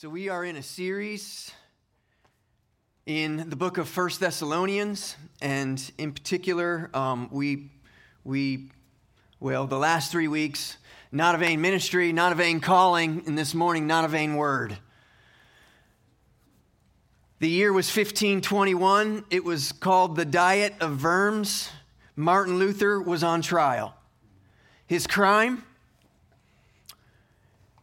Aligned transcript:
So 0.00 0.08
we 0.08 0.30
are 0.30 0.46
in 0.46 0.56
a 0.56 0.62
series 0.62 1.52
in 3.04 3.50
the 3.50 3.54
book 3.54 3.76
of 3.76 3.86
First 3.86 4.18
Thessalonians, 4.18 5.14
and 5.42 5.92
in 5.98 6.12
particular, 6.12 6.88
um, 6.94 7.28
we 7.30 7.70
we 8.24 8.70
well 9.40 9.66
the 9.66 9.76
last 9.76 10.10
three 10.10 10.26
weeks, 10.26 10.78
not 11.12 11.34
a 11.34 11.38
vain 11.38 11.60
ministry, 11.60 12.14
not 12.14 12.32
a 12.32 12.34
vain 12.34 12.60
calling, 12.60 13.24
and 13.26 13.36
this 13.36 13.52
morning, 13.52 13.86
not 13.86 14.06
a 14.06 14.08
vain 14.08 14.36
word. 14.36 14.78
The 17.40 17.50
year 17.50 17.70
was 17.70 17.94
1521. 17.94 19.26
It 19.28 19.44
was 19.44 19.70
called 19.70 20.16
the 20.16 20.24
Diet 20.24 20.76
of 20.80 21.04
Worms. 21.04 21.68
Martin 22.16 22.58
Luther 22.58 22.98
was 23.02 23.22
on 23.22 23.42
trial. 23.42 23.94
His 24.86 25.06
crime, 25.06 25.62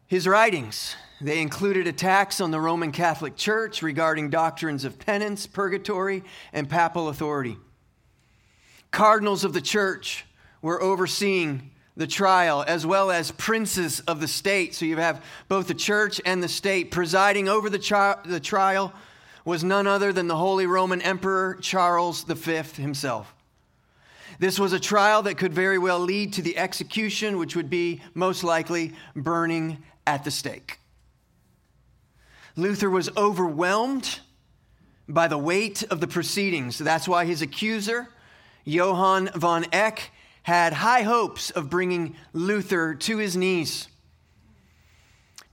his 0.07 0.27
writings 0.27 0.95
they 1.19 1.41
included 1.41 1.87
attacks 1.87 2.39
on 2.39 2.51
the 2.51 2.59
Roman 2.59 2.91
Catholic 2.91 3.35
Church 3.35 3.81
regarding 3.81 4.29
doctrines 4.29 4.85
of 4.85 4.99
penance, 4.99 5.47
purgatory, 5.47 6.23
and 6.53 6.69
papal 6.69 7.09
authority. 7.09 7.57
Cardinals 8.91 9.43
of 9.43 9.53
the 9.53 9.61
church 9.61 10.25
were 10.61 10.81
overseeing 10.81 11.71
the 11.95 12.07
trial, 12.07 12.63
as 12.67 12.85
well 12.85 13.09
as 13.09 13.31
princes 13.31 14.01
of 14.01 14.19
the 14.19 14.27
state. 14.27 14.75
So 14.75 14.85
you 14.85 14.97
have 14.97 15.23
both 15.47 15.67
the 15.67 15.73
church 15.73 16.21
and 16.23 16.43
the 16.43 16.47
state. 16.47 16.91
Presiding 16.91 17.49
over 17.49 17.69
the, 17.69 17.79
tri- 17.79 18.17
the 18.23 18.39
trial 18.39 18.93
was 19.43 19.63
none 19.63 19.87
other 19.87 20.13
than 20.13 20.27
the 20.27 20.35
Holy 20.35 20.67
Roman 20.67 21.01
Emperor 21.01 21.57
Charles 21.61 22.23
V 22.23 22.61
himself. 22.81 23.33
This 24.39 24.59
was 24.59 24.73
a 24.73 24.79
trial 24.79 25.23
that 25.23 25.37
could 25.39 25.53
very 25.53 25.79
well 25.79 25.99
lead 25.99 26.33
to 26.33 26.43
the 26.43 26.57
execution, 26.57 27.39
which 27.39 27.55
would 27.55 27.69
be 27.69 28.01
most 28.13 28.43
likely 28.43 28.93
burning 29.15 29.83
at 30.05 30.23
the 30.23 30.29
stake. 30.29 30.79
Luther 32.57 32.89
was 32.89 33.09
overwhelmed 33.15 34.19
by 35.07 35.27
the 35.27 35.37
weight 35.37 35.83
of 35.83 36.01
the 36.01 36.07
proceedings. 36.07 36.79
That's 36.79 37.07
why 37.07 37.25
his 37.25 37.43
accuser, 37.43 38.09
Johann 38.65 39.29
von 39.35 39.65
Eck, 39.71 40.11
had 40.41 40.73
high 40.73 41.03
hopes 41.03 41.51
of 41.51 41.69
bringing 41.69 42.15
Luther 42.33 42.95
to 42.95 43.17
his 43.17 43.37
knees 43.37 43.87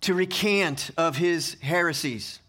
to 0.01 0.15
recant 0.15 0.91
of 0.97 1.17
his 1.17 1.57
heresies. 1.61 2.41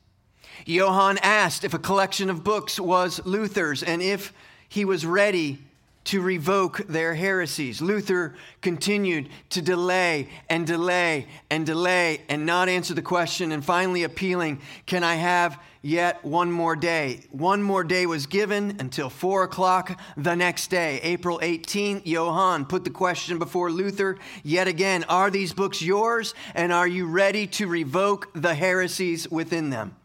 Johann 0.66 1.18
asked 1.20 1.64
if 1.64 1.74
a 1.74 1.80
collection 1.80 2.30
of 2.30 2.44
books 2.44 2.80
was 2.80 3.24
Luther's 3.26 3.84
and 3.84 4.02
if 4.02 4.32
he 4.70 4.86
was 4.86 5.06
ready 5.06 5.60
to 6.06 6.22
revoke 6.22 6.78
their 6.88 7.16
heresies. 7.16 7.82
Luther 7.82 8.36
continued 8.62 9.30
to 9.50 9.62
delay 9.62 10.30
and 10.50 10.66
delay 10.66 11.28
and 11.50 11.66
delay 11.66 12.22
and 12.30 12.46
not 12.46 12.70
answer 12.70 12.94
the 12.94 13.02
question, 13.02 13.52
and 13.52 13.66
finally 13.66 14.04
appealing, 14.04 14.62
Can 14.86 15.04
I 15.04 15.16
have 15.16 15.60
yet 15.82 16.24
one 16.24 16.52
more 16.52 16.76
day? 16.76 17.22
One 17.32 17.62
more 17.64 17.84
day 17.84 18.06
was 18.06 18.28
given 18.28 18.78
until 18.80 19.10
four 19.10 19.44
o'clock 19.44 20.00
the 20.16 20.36
next 20.36 20.68
day, 20.68 21.00
April 21.02 21.40
18th. 21.40 22.04
Johann 22.06 22.66
put 22.66 22.84
the 22.84 22.92
question 22.92 23.40
before 23.40 23.72
Luther 23.72 24.18
yet 24.44 24.68
again 24.68 25.06
Are 25.10 25.32
these 25.32 25.54
books 25.54 25.82
yours, 25.82 26.36
and 26.54 26.72
are 26.72 26.88
you 26.88 27.08
ready 27.08 27.48
to 27.48 27.68
revoke 27.68 28.30
the 28.34 28.54
heresies 28.54 29.30
within 29.30 29.72
them? 29.72 29.96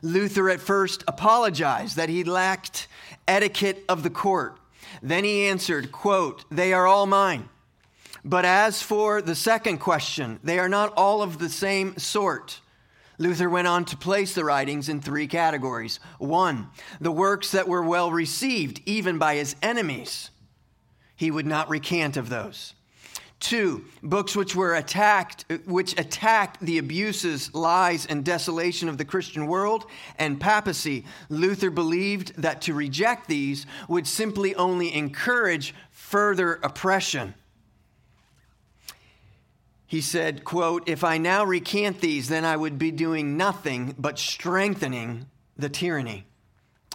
Luther 0.00 0.48
at 0.48 0.60
first 0.60 1.04
apologized 1.06 1.96
that 1.96 2.08
he 2.08 2.24
lacked 2.24 2.88
etiquette 3.28 3.84
of 3.88 4.02
the 4.02 4.10
court. 4.10 4.58
Then 5.02 5.24
he 5.24 5.46
answered, 5.46 5.92
quote, 5.92 6.44
They 6.50 6.72
are 6.72 6.86
all 6.86 7.06
mine. 7.06 7.48
But 8.24 8.44
as 8.44 8.82
for 8.82 9.22
the 9.22 9.34
second 9.34 9.78
question, 9.78 10.40
they 10.42 10.58
are 10.58 10.68
not 10.68 10.92
all 10.96 11.22
of 11.22 11.38
the 11.38 11.48
same 11.48 11.96
sort. 11.96 12.60
Luther 13.18 13.48
went 13.48 13.68
on 13.68 13.84
to 13.86 13.96
place 13.96 14.34
the 14.34 14.44
writings 14.44 14.88
in 14.88 15.00
three 15.00 15.26
categories. 15.26 16.00
One, 16.18 16.68
the 17.00 17.12
works 17.12 17.52
that 17.52 17.68
were 17.68 17.82
well 17.82 18.10
received, 18.10 18.82
even 18.84 19.18
by 19.18 19.36
his 19.36 19.56
enemies. 19.62 20.30
He 21.14 21.30
would 21.30 21.46
not 21.46 21.70
recant 21.70 22.16
of 22.16 22.28
those. 22.28 22.74
Two, 23.38 23.84
books 24.02 24.34
which 24.34 24.56
were 24.56 24.74
attacked, 24.74 25.44
which 25.66 25.98
attacked 25.98 26.60
the 26.60 26.78
abuses, 26.78 27.54
lies, 27.54 28.06
and 28.06 28.24
desolation 28.24 28.88
of 28.88 28.96
the 28.96 29.04
Christian 29.04 29.46
world 29.46 29.86
and 30.18 30.40
papacy. 30.40 31.04
Luther 31.28 31.70
believed 31.70 32.34
that 32.40 32.62
to 32.62 32.74
reject 32.74 33.28
these 33.28 33.66
would 33.88 34.06
simply 34.06 34.54
only 34.54 34.92
encourage 34.94 35.74
further 35.90 36.54
oppression. 36.62 37.34
He 39.86 40.00
said, 40.00 40.44
quote, 40.44 40.88
If 40.88 41.04
I 41.04 41.18
now 41.18 41.44
recant 41.44 42.00
these, 42.00 42.28
then 42.28 42.44
I 42.44 42.56
would 42.56 42.78
be 42.78 42.90
doing 42.90 43.36
nothing 43.36 43.94
but 43.98 44.18
strengthening 44.18 45.26
the 45.56 45.68
tyranny. 45.68 46.26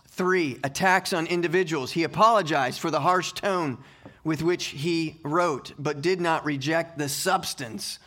Three, 0.08 0.60
attacks 0.64 1.14
on 1.14 1.28
individuals. 1.28 1.92
He 1.92 2.04
apologized 2.04 2.80
for 2.80 2.92
the 2.92 3.00
harsh 3.00 3.32
tone 3.32 3.78
with 4.24 4.42
which 4.42 4.66
he 4.66 5.20
wrote, 5.24 5.74
but 5.80 6.02
did 6.02 6.22
not 6.22 6.46
reject 6.46 6.98
the 6.98 7.10
substance 7.10 8.00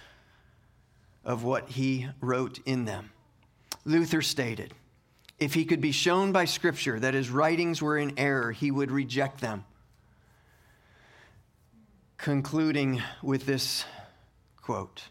of 1.24 1.42
what 1.42 1.70
he 1.70 2.08
wrote 2.20 2.60
in 2.66 2.84
them. 2.84 3.10
Luther 3.84 4.22
stated, 4.22 4.74
if 5.38 5.54
he 5.54 5.64
could 5.64 5.80
be 5.80 5.92
shown 5.92 6.32
by 6.32 6.44
Scripture 6.44 6.98
that 7.00 7.14
his 7.14 7.30
writings 7.30 7.82
were 7.82 7.98
in 7.98 8.18
error, 8.18 8.52
he 8.52 8.70
would 8.70 8.90
reject 8.90 9.40
them. 9.40 9.64
Concluding 12.16 13.02
with 13.22 13.44
this 13.44 13.84
quote 14.62 15.04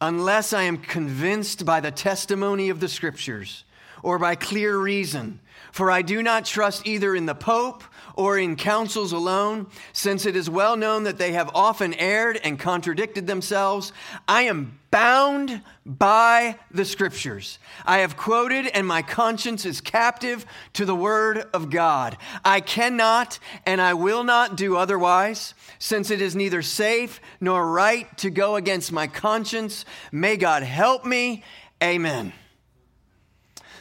Unless 0.00 0.52
I 0.52 0.64
am 0.64 0.76
convinced 0.76 1.64
by 1.64 1.80
the 1.80 1.90
testimony 1.90 2.68
of 2.68 2.80
the 2.80 2.88
Scriptures 2.88 3.63
or 4.04 4.18
by 4.18 4.34
clear 4.34 4.76
reason, 4.76 5.40
for 5.72 5.90
I 5.90 6.02
do 6.02 6.22
not 6.22 6.44
trust 6.44 6.86
either 6.86 7.16
in 7.16 7.24
the 7.24 7.34
Pope 7.34 7.82
or 8.14 8.38
in 8.38 8.54
councils 8.54 9.12
alone, 9.12 9.66
since 9.94 10.26
it 10.26 10.36
is 10.36 10.48
well 10.48 10.76
known 10.76 11.04
that 11.04 11.16
they 11.16 11.32
have 11.32 11.50
often 11.54 11.94
erred 11.94 12.38
and 12.44 12.58
contradicted 12.58 13.26
themselves. 13.26 13.92
I 14.28 14.42
am 14.42 14.78
bound 14.90 15.62
by 15.86 16.58
the 16.70 16.84
scriptures. 16.84 17.58
I 17.86 17.98
have 17.98 18.16
quoted, 18.16 18.66
and 18.66 18.86
my 18.86 19.00
conscience 19.00 19.64
is 19.64 19.80
captive 19.80 20.44
to 20.74 20.84
the 20.84 20.94
word 20.94 21.38
of 21.54 21.70
God. 21.70 22.18
I 22.44 22.60
cannot 22.60 23.38
and 23.64 23.80
I 23.80 23.94
will 23.94 24.22
not 24.22 24.54
do 24.54 24.76
otherwise, 24.76 25.54
since 25.78 26.10
it 26.10 26.20
is 26.20 26.36
neither 26.36 26.60
safe 26.60 27.22
nor 27.40 27.72
right 27.72 28.16
to 28.18 28.28
go 28.28 28.56
against 28.56 28.92
my 28.92 29.06
conscience. 29.06 29.86
May 30.12 30.36
God 30.36 30.62
help 30.62 31.06
me. 31.06 31.42
Amen. 31.82 32.34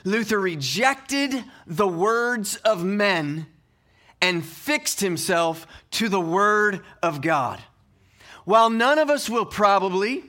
Luther 0.03 0.39
rejected 0.39 1.43
the 1.65 1.87
words 1.87 2.57
of 2.57 2.83
men 2.83 3.47
and 4.21 4.45
fixed 4.45 5.01
himself 5.01 5.67
to 5.91 6.09
the 6.09 6.21
Word 6.21 6.81
of 7.01 7.21
God. 7.21 7.61
While 8.45 8.69
none 8.69 8.99
of 8.99 9.09
us 9.09 9.29
will 9.29 9.45
probably 9.45 10.23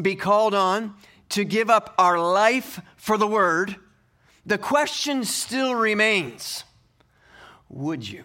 be 0.00 0.16
called 0.16 0.54
on 0.54 0.94
to 1.30 1.44
give 1.44 1.70
up 1.70 1.94
our 1.98 2.18
life 2.20 2.80
for 2.96 3.16
the 3.16 3.26
Word, 3.26 3.76
the 4.44 4.58
question 4.58 5.24
still 5.24 5.74
remains 5.74 6.64
would 7.68 8.06
you? 8.06 8.24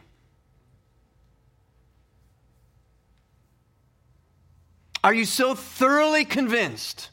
Are 5.03 5.13
you 5.13 5.23
so 5.23 5.55
thoroughly 5.55 6.25
convinced 6.25 7.11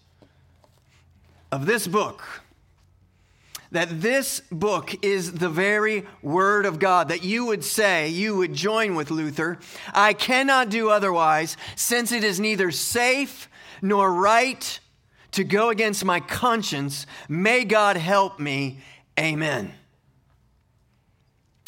of 1.52 1.66
this 1.66 1.86
book? 1.86 2.43
That 3.70 4.00
this 4.00 4.40
book 4.50 4.94
is 5.04 5.32
the 5.32 5.48
very 5.48 6.04
Word 6.22 6.66
of 6.66 6.78
God, 6.78 7.08
that 7.08 7.24
you 7.24 7.46
would 7.46 7.64
say, 7.64 8.08
you 8.08 8.36
would 8.36 8.52
join 8.52 8.94
with 8.94 9.10
Luther, 9.10 9.58
I 9.92 10.12
cannot 10.12 10.70
do 10.70 10.90
otherwise, 10.90 11.56
since 11.76 12.12
it 12.12 12.24
is 12.24 12.38
neither 12.38 12.70
safe 12.70 13.48
nor 13.82 14.12
right 14.12 14.78
to 15.32 15.44
go 15.44 15.70
against 15.70 16.04
my 16.04 16.20
conscience. 16.20 17.06
May 17.28 17.64
God 17.64 17.96
help 17.96 18.38
me. 18.38 18.78
Amen. 19.18 19.72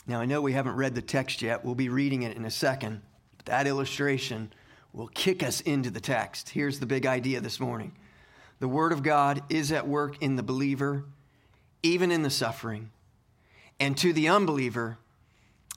Now, 0.06 0.20
I 0.20 0.26
know 0.26 0.40
we 0.40 0.52
haven't 0.52 0.76
read 0.76 0.94
the 0.94 1.02
text 1.02 1.42
yet. 1.42 1.64
We'll 1.64 1.74
be 1.74 1.88
reading 1.88 2.22
it 2.22 2.36
in 2.36 2.44
a 2.44 2.50
second. 2.50 3.02
But 3.36 3.46
that 3.46 3.66
illustration 3.66 4.52
will 4.92 5.08
kick 5.08 5.42
us 5.42 5.60
into 5.62 5.90
the 5.90 6.00
text. 6.00 6.48
Here's 6.48 6.78
the 6.78 6.86
big 6.86 7.06
idea 7.06 7.40
this 7.40 7.58
morning 7.58 7.92
the 8.60 8.68
Word 8.68 8.92
of 8.92 9.02
God 9.02 9.42
is 9.50 9.72
at 9.72 9.86
work 9.86 10.22
in 10.22 10.36
the 10.36 10.42
believer 10.42 11.04
even 11.82 12.10
in 12.10 12.22
the 12.22 12.30
suffering. 12.30 12.90
And 13.78 13.96
to 13.98 14.12
the 14.12 14.28
unbeliever, 14.28 14.98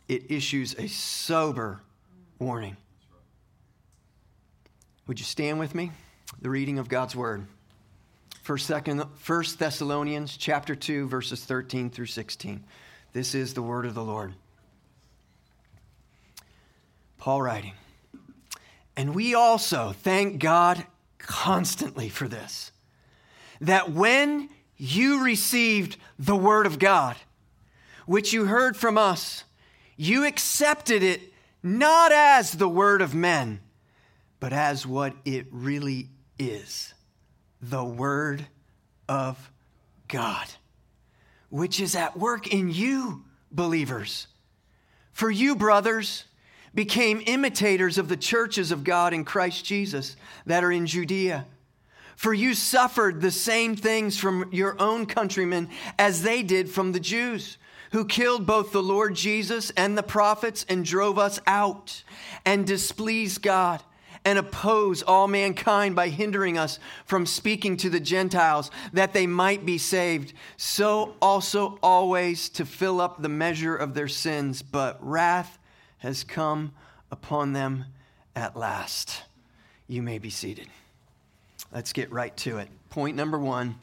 it 0.08 0.32
issues 0.32 0.74
a 0.76 0.88
sober 0.88 1.82
warning. 2.40 2.78
Would 5.08 5.20
you 5.20 5.26
stand 5.26 5.60
with 5.60 5.76
me? 5.76 5.92
The 6.42 6.50
reading 6.50 6.80
of 6.80 6.88
God's 6.88 7.16
word. 7.16 7.46
First, 8.44 8.68
second, 8.68 9.04
First 9.18 9.60
Thessalonians 9.60 10.38
chapter 10.38 10.76
2, 10.76 11.08
verses 11.08 11.44
13 11.44 11.90
through 11.90 12.08
16. 12.08 12.64
This 13.14 13.36
is 13.36 13.54
the 13.54 13.62
word 13.62 13.86
of 13.86 13.94
the 13.94 14.04
Lord. 14.04 14.34
Paul 17.18 17.42
writing, 17.42 17.74
And 18.96 19.14
we 19.14 19.36
also 19.36 19.92
thank 19.92 20.40
God 20.40 20.86
constantly 21.18 22.10
for 22.10 22.28
this 22.28 22.72
that 23.62 23.92
when 23.92 24.50
you 24.80 25.24
received 25.24 25.98
the 26.18 26.36
word 26.36 26.66
of 26.66 26.80
God, 26.80 27.16
which 28.08 28.34
you 28.34 28.46
heard 28.46 28.76
from 28.76 28.98
us, 28.98 29.44
you 29.98 30.26
accepted 30.26 31.04
it 31.04 31.22
not 31.62 32.12
as 32.12 32.54
the 32.54 32.70
word 32.70 33.02
of 33.02 33.14
men, 33.14 33.60
but 34.40 34.54
as 34.54 34.88
what 34.88 35.14
it 35.26 35.46
really 35.52 36.10
is 36.40 36.94
the 37.62 37.84
word 37.84 38.48
of 39.10 39.52
God, 40.08 40.48
which 41.50 41.82
is 41.82 41.94
at 41.94 42.18
work 42.18 42.48
in 42.48 42.70
you, 42.70 43.26
believers. 43.52 44.28
For 45.12 45.30
you, 45.30 45.58
brothers, 45.58 46.24
became 46.74 47.22
imitators 47.26 47.98
of 47.98 48.08
the 48.08 48.16
churches 48.16 48.72
of 48.72 48.86
God 48.86 49.14
in 49.14 49.26
Christ 49.26 49.66
Jesus 49.66 50.16
that 50.46 50.64
are 50.64 50.72
in 50.72 50.86
Judea. 50.86 51.46
For 52.20 52.34
you 52.34 52.54
suffered 52.54 53.22
the 53.22 53.32
same 53.32 53.78
things 53.78 54.18
from 54.18 54.50
your 54.52 54.76
own 54.78 55.06
countrymen 55.06 55.70
as 55.98 56.22
they 56.22 56.44
did 56.44 56.70
from 56.70 56.92
the 56.92 57.00
Jews, 57.00 57.58
who 57.94 58.04
killed 58.04 58.46
both 58.46 58.74
the 58.74 58.84
Lord 58.84 59.16
Jesus 59.16 59.70
and 59.78 59.98
the 59.98 60.04
prophets 60.04 60.66
and 60.68 60.84
drove 60.84 61.18
us 61.18 61.40
out 61.48 62.04
and 62.44 62.68
displeased 62.68 63.42
God 63.42 63.82
and 64.26 64.38
oppose 64.38 65.02
all 65.02 65.30
mankind 65.30 65.96
by 65.96 66.10
hindering 66.10 66.58
us 66.58 66.78
from 67.06 67.26
speaking 67.26 67.78
to 67.78 67.90
the 67.90 68.02
Gentiles 68.02 68.70
that 68.92 69.14
they 69.14 69.26
might 69.26 69.66
be 69.66 69.78
saved. 69.78 70.34
So 70.58 71.16
also 71.22 71.80
always 71.82 72.50
to 72.50 72.66
fill 72.66 73.00
up 73.00 73.22
the 73.22 73.30
measure 73.30 73.78
of 73.78 73.94
their 73.94 74.10
sins. 74.10 74.62
But 74.62 74.98
wrath 75.00 75.58
has 76.00 76.26
come 76.26 76.74
upon 77.12 77.54
them 77.54 77.86
at 78.36 78.58
last. 78.58 79.24
You 79.88 80.02
may 80.02 80.18
be 80.18 80.30
seated. 80.30 80.68
Let's 81.72 81.94
get 81.94 82.12
right 82.12 82.36
to 82.38 82.58
it. 82.58 82.68
Point 82.90 83.16
number 83.16 83.38
one 83.38 83.76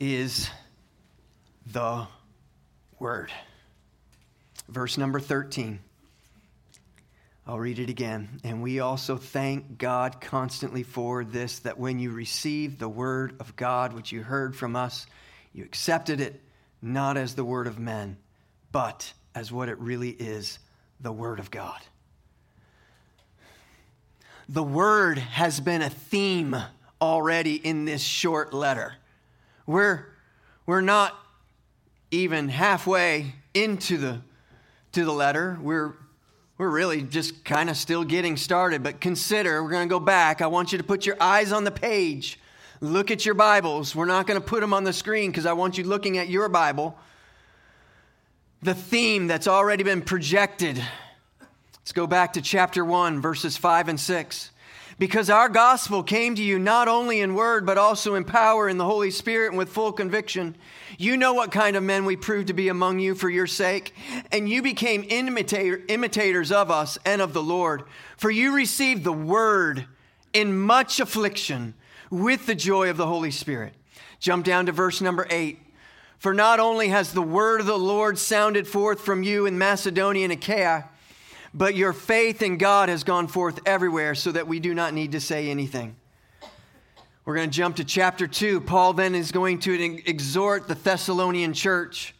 is 0.00 0.48
the 1.66 2.06
Word. 2.98 3.30
Verse 4.68 4.96
number 4.96 5.20
13. 5.20 5.80
I'll 7.46 7.58
read 7.58 7.78
it 7.78 7.90
again. 7.90 8.40
And 8.42 8.62
we 8.62 8.80
also 8.80 9.18
thank 9.18 9.76
God 9.76 10.22
constantly 10.22 10.82
for 10.82 11.24
this 11.24 11.58
that 11.60 11.78
when 11.78 11.98
you 11.98 12.10
received 12.10 12.78
the 12.78 12.88
Word 12.88 13.36
of 13.38 13.54
God, 13.54 13.92
which 13.92 14.10
you 14.10 14.22
heard 14.22 14.56
from 14.56 14.76
us, 14.76 15.06
you 15.52 15.62
accepted 15.64 16.20
it 16.22 16.40
not 16.80 17.18
as 17.18 17.34
the 17.34 17.44
Word 17.44 17.66
of 17.66 17.78
men, 17.78 18.16
but 18.72 19.12
as 19.34 19.52
what 19.52 19.68
it 19.68 19.78
really 19.78 20.10
is 20.10 20.58
the 21.00 21.12
Word 21.12 21.38
of 21.38 21.50
God. 21.50 21.80
The 24.48 24.62
Word 24.62 25.18
has 25.18 25.60
been 25.60 25.82
a 25.82 25.90
theme 25.90 26.56
already 27.00 27.54
in 27.54 27.84
this 27.84 28.02
short 28.02 28.52
letter. 28.52 28.94
We're, 29.66 30.06
we're 30.66 30.80
not 30.80 31.14
even 32.10 32.48
halfway 32.48 33.34
into 33.54 33.96
the, 33.96 34.20
to 34.92 35.04
the 35.04 35.12
letter. 35.12 35.58
We're, 35.62 35.94
we're 36.58 36.70
really 36.70 37.02
just 37.02 37.44
kind 37.44 37.70
of 37.70 37.76
still 37.76 38.04
getting 38.04 38.36
started. 38.36 38.82
But 38.82 39.00
consider, 39.00 39.62
we're 39.62 39.70
going 39.70 39.88
to 39.88 39.92
go 39.92 40.00
back. 40.00 40.42
I 40.42 40.46
want 40.46 40.72
you 40.72 40.78
to 40.78 40.84
put 40.84 41.06
your 41.06 41.16
eyes 41.20 41.52
on 41.52 41.64
the 41.64 41.70
page. 41.70 42.38
Look 42.80 43.10
at 43.10 43.24
your 43.24 43.34
Bibles. 43.34 43.94
We're 43.94 44.04
not 44.04 44.26
going 44.26 44.40
to 44.40 44.46
put 44.46 44.60
them 44.60 44.74
on 44.74 44.84
the 44.84 44.92
screen 44.92 45.30
because 45.30 45.46
I 45.46 45.54
want 45.54 45.78
you 45.78 45.84
looking 45.84 46.18
at 46.18 46.28
your 46.28 46.48
Bible 46.48 46.98
the 48.64 48.74
theme 48.74 49.26
that's 49.26 49.46
already 49.46 49.84
been 49.84 50.00
projected. 50.00 50.82
Let's 51.84 51.92
go 51.92 52.06
back 52.06 52.32
to 52.32 52.40
chapter 52.40 52.82
1, 52.82 53.20
verses 53.20 53.58
5 53.58 53.88
and 53.88 54.00
6. 54.00 54.50
Because 54.98 55.28
our 55.28 55.50
gospel 55.50 56.02
came 56.02 56.34
to 56.34 56.42
you 56.42 56.58
not 56.58 56.88
only 56.88 57.20
in 57.20 57.34
word, 57.34 57.66
but 57.66 57.76
also 57.76 58.14
in 58.14 58.24
power 58.24 58.70
in 58.70 58.78
the 58.78 58.86
Holy 58.86 59.10
Spirit 59.10 59.48
and 59.48 59.58
with 59.58 59.68
full 59.68 59.92
conviction. 59.92 60.56
You 60.96 61.18
know 61.18 61.34
what 61.34 61.52
kind 61.52 61.76
of 61.76 61.82
men 61.82 62.06
we 62.06 62.16
proved 62.16 62.46
to 62.46 62.54
be 62.54 62.68
among 62.68 63.00
you 63.00 63.14
for 63.14 63.28
your 63.28 63.46
sake, 63.46 63.92
and 64.32 64.48
you 64.48 64.62
became 64.62 65.04
imitator, 65.10 65.82
imitators 65.88 66.50
of 66.50 66.70
us 66.70 66.96
and 67.04 67.20
of 67.20 67.34
the 67.34 67.42
Lord. 67.42 67.82
For 68.16 68.30
you 68.30 68.54
received 68.54 69.04
the 69.04 69.12
word 69.12 69.84
in 70.32 70.58
much 70.58 71.00
affliction 71.00 71.74
with 72.08 72.46
the 72.46 72.54
joy 72.54 72.88
of 72.88 72.96
the 72.96 73.06
Holy 73.06 73.30
Spirit. 73.30 73.74
Jump 74.20 74.46
down 74.46 74.64
to 74.64 74.72
verse 74.72 75.02
number 75.02 75.26
8. 75.28 75.58
For 76.18 76.32
not 76.32 76.60
only 76.60 76.88
has 76.88 77.12
the 77.12 77.20
word 77.20 77.60
of 77.60 77.66
the 77.66 77.76
Lord 77.76 78.18
sounded 78.18 78.66
forth 78.66 79.02
from 79.02 79.22
you 79.22 79.44
in 79.44 79.58
Macedonia 79.58 80.24
and 80.24 80.32
Achaia, 80.32 80.88
but 81.54 81.76
your 81.76 81.92
faith 81.92 82.42
in 82.42 82.58
God 82.58 82.88
has 82.88 83.04
gone 83.04 83.28
forth 83.28 83.60
everywhere 83.64 84.16
so 84.16 84.32
that 84.32 84.48
we 84.48 84.58
do 84.58 84.74
not 84.74 84.92
need 84.92 85.12
to 85.12 85.20
say 85.20 85.48
anything. 85.48 85.94
We're 87.24 87.36
going 87.36 87.48
to 87.48 87.56
jump 87.56 87.76
to 87.76 87.84
chapter 87.84 88.26
2. 88.26 88.60
Paul 88.60 88.92
then 88.92 89.14
is 89.14 89.32
going 89.32 89.60
to 89.60 89.72
exhort 90.04 90.68
the 90.68 90.74
Thessalonian 90.74 91.54
church 91.54 92.14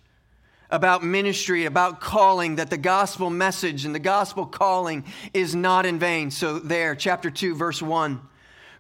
about 0.71 1.05
ministry, 1.05 1.67
about 1.67 2.01
calling, 2.01 2.57
that 2.57 2.71
the 2.71 2.79
gospel 2.79 3.29
message 3.29 3.85
and 3.85 3.95
the 3.95 3.99
gospel 3.99 4.47
calling 4.47 5.05
is 5.35 5.55
not 5.55 5.85
in 5.85 5.99
vain. 5.99 6.31
So, 6.31 6.59
there, 6.59 6.95
chapter 6.95 7.31
2, 7.31 7.55
verse 7.55 7.83
1. 7.83 8.21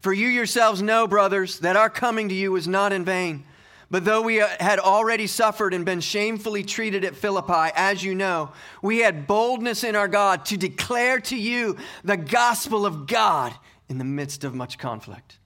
For 0.00 0.12
you 0.12 0.28
yourselves 0.28 0.80
know, 0.80 1.06
brothers, 1.06 1.58
that 1.60 1.76
our 1.76 1.90
coming 1.90 2.28
to 2.30 2.34
you 2.34 2.52
was 2.52 2.66
not 2.66 2.92
in 2.92 3.04
vain. 3.04 3.44
But 3.90 4.04
though 4.04 4.22
we 4.22 4.40
uh, 4.40 4.48
had 4.60 4.78
already 4.78 5.26
suffered 5.26 5.74
and 5.74 5.84
been 5.84 6.00
shamefully 6.00 6.64
treated 6.64 7.04
at 7.04 7.16
Philippi, 7.16 7.72
as 7.74 8.02
you 8.02 8.14
know, 8.14 8.52
we 8.82 8.98
had 8.98 9.26
boldness 9.26 9.84
in 9.84 9.94
our 9.94 10.08
God 10.08 10.46
to 10.46 10.56
declare 10.56 11.20
to 11.20 11.36
you 11.36 11.76
the 12.02 12.16
gospel 12.16 12.86
of 12.86 13.06
God 13.06 13.54
in 13.88 13.98
the 13.98 14.04
midst 14.04 14.44
of 14.44 14.54
much 14.54 14.78
conflict. 14.78 15.38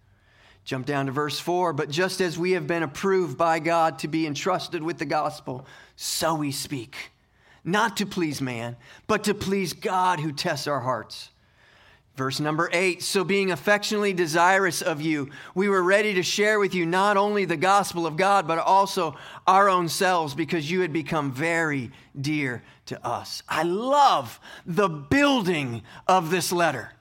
Jump 0.64 0.84
down 0.84 1.06
to 1.06 1.12
verse 1.12 1.40
4. 1.40 1.72
But 1.72 1.90
just 1.90 2.20
as 2.20 2.38
we 2.38 2.52
have 2.52 2.66
been 2.66 2.82
approved 2.82 3.38
by 3.38 3.58
God 3.58 3.98
to 4.00 4.08
be 4.08 4.26
entrusted 4.26 4.82
with 4.82 4.98
the 4.98 5.06
gospel, 5.06 5.66
so 5.96 6.34
we 6.34 6.52
speak, 6.52 7.10
not 7.64 7.96
to 7.96 8.06
please 8.06 8.40
man, 8.40 8.76
but 9.06 9.24
to 9.24 9.34
please 9.34 9.72
God 9.72 10.20
who 10.20 10.30
tests 10.30 10.66
our 10.66 10.80
hearts. 10.80 11.30
Verse 12.18 12.40
number 12.40 12.68
eight 12.72 13.00
So, 13.04 13.22
being 13.22 13.52
affectionately 13.52 14.12
desirous 14.12 14.82
of 14.82 15.00
you, 15.00 15.30
we 15.54 15.68
were 15.68 15.84
ready 15.84 16.14
to 16.14 16.24
share 16.24 16.58
with 16.58 16.74
you 16.74 16.84
not 16.84 17.16
only 17.16 17.44
the 17.44 17.56
gospel 17.56 18.08
of 18.08 18.16
God, 18.16 18.48
but 18.48 18.58
also 18.58 19.16
our 19.46 19.68
own 19.68 19.88
selves, 19.88 20.34
because 20.34 20.68
you 20.68 20.80
had 20.80 20.92
become 20.92 21.30
very 21.30 21.92
dear 22.20 22.64
to 22.86 23.06
us. 23.06 23.44
I 23.48 23.62
love 23.62 24.40
the 24.66 24.88
building 24.88 25.82
of 26.08 26.32
this 26.32 26.50
letter. 26.50 26.92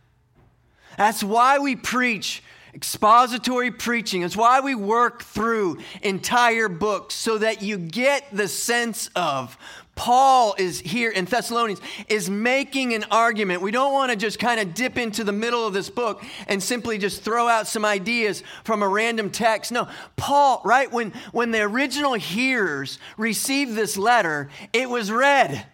That's 0.99 1.23
why 1.23 1.57
we 1.57 1.75
preach 1.75 2.43
expository 2.75 3.71
preaching. 3.71 4.21
It's 4.21 4.37
why 4.37 4.59
we 4.59 4.75
work 4.75 5.23
through 5.23 5.79
entire 6.03 6.69
books 6.69 7.15
so 7.15 7.39
that 7.39 7.63
you 7.63 7.79
get 7.79 8.23
the 8.31 8.47
sense 8.47 9.09
of 9.15 9.57
Paul 9.97 10.55
is 10.57 10.79
here 10.79 11.09
in 11.09 11.25
Thessalonians 11.25 11.81
is 12.07 12.29
making 12.29 12.93
an 12.93 13.03
argument. 13.11 13.61
We 13.61 13.71
don't 13.71 13.91
want 13.91 14.11
to 14.11 14.15
just 14.15 14.39
kind 14.39 14.61
of 14.61 14.73
dip 14.73 14.97
into 14.97 15.23
the 15.23 15.33
middle 15.33 15.67
of 15.67 15.73
this 15.73 15.89
book 15.89 16.23
and 16.47 16.63
simply 16.63 16.97
just 16.99 17.23
throw 17.23 17.47
out 17.47 17.67
some 17.67 17.83
ideas 17.83 18.43
from 18.63 18.83
a 18.83 18.87
random 18.87 19.31
text. 19.31 19.71
No, 19.71 19.89
Paul, 20.15 20.61
right 20.63 20.89
when 20.89 21.11
when 21.31 21.51
the 21.51 21.61
original 21.61 22.13
hearers 22.13 22.99
received 23.17 23.75
this 23.75 23.97
letter, 23.97 24.49
it 24.71 24.89
was 24.89 25.11
read 25.11 25.65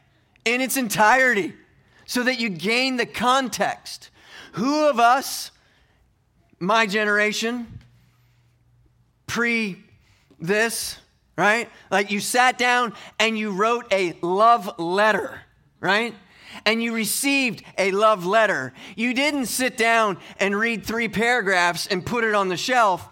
in 0.46 0.62
its 0.62 0.78
entirety 0.78 1.54
so 2.06 2.24
that 2.24 2.40
you 2.40 2.50
gain 2.50 2.96
the 2.96 3.06
context. 3.06 4.10
Who 4.54 4.88
of 4.88 5.00
us 5.00 5.52
my 6.60 6.86
generation 6.86 7.80
pre 9.28 9.84
this 10.40 10.98
right? 11.36 11.70
Like 11.90 12.12
you 12.12 12.20
sat 12.20 12.58
down 12.58 12.94
and 13.20 13.38
you 13.38 13.52
wrote 13.52 13.92
a 13.92 14.14
love 14.22 14.80
letter, 14.80 15.42
right? 15.80 16.16
And 16.66 16.84
you 16.84 16.94
received 16.94 17.64
a 17.78 17.92
love 17.92 18.26
letter. 18.26 18.74
You 18.96 19.14
didn't 19.14 19.48
sit 19.48 19.76
down 19.76 20.18
and 20.40 20.56
read 20.56 20.86
three 20.86 21.08
paragraphs 21.08 21.88
and 21.88 22.06
put 22.06 22.24
it 22.24 22.36
on 22.36 22.50
the 22.50 22.58
shelf 22.58 23.10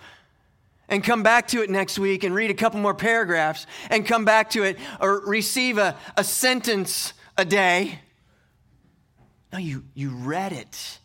and 0.87 1.03
come 1.03 1.23
back 1.23 1.47
to 1.47 1.63
it 1.63 1.69
next 1.69 1.97
week 1.97 2.23
and 2.23 2.35
read 2.35 2.51
a 2.51 2.53
couple 2.53 2.79
more 2.79 2.93
paragraphs 2.93 3.65
and 3.89 4.05
come 4.05 4.25
back 4.25 4.51
to 4.51 4.63
it 4.63 4.77
or 4.99 5.21
receive 5.21 5.77
a, 5.77 5.95
a 6.17 6.23
sentence 6.23 7.13
a 7.37 7.45
day. 7.45 7.99
No, 9.51 9.57
you, 9.57 9.83
you 9.95 10.11
read 10.11 10.53
it 10.53 10.99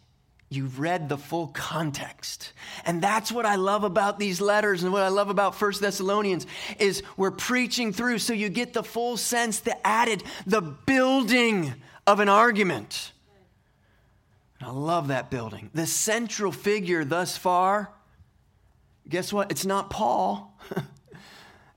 you've 0.57 0.81
read 0.81 1.09
the 1.09 1.19
full 1.19 1.49
context. 1.49 2.53
And 2.85 3.03
that's 3.03 3.31
what 3.31 3.47
i 3.47 3.57
love 3.57 3.85
about 3.85 4.19
these 4.19 4.41
letters 4.41 4.83
and 4.83 4.93
what 4.93 5.03
i 5.03 5.09
love 5.09 5.29
about 5.29 5.55
first 5.55 5.81
thessalonians 5.81 6.47
is 6.79 7.03
we're 7.17 7.31
preaching 7.31 7.93
through 7.93 8.19
so 8.19 8.33
you 8.33 8.49
get 8.49 8.73
the 8.73 8.83
full 8.83 9.17
sense 9.17 9.61
the 9.61 9.87
added 9.87 10.23
the 10.47 10.61
building 10.61 11.75
of 12.07 12.21
an 12.21 12.29
argument. 12.29 13.13
And 14.59 14.69
i 14.69 14.73
love 14.73 15.09
that 15.09 15.31
building. 15.31 15.71
The 15.75 15.87
central 15.87 16.53
figure 16.53 17.05
thus 17.05 17.37
far 17.37 17.91
guess 19.09 19.33
what? 19.33 19.53
It's 19.53 19.65
not 19.65 19.91
paul. 19.91 20.59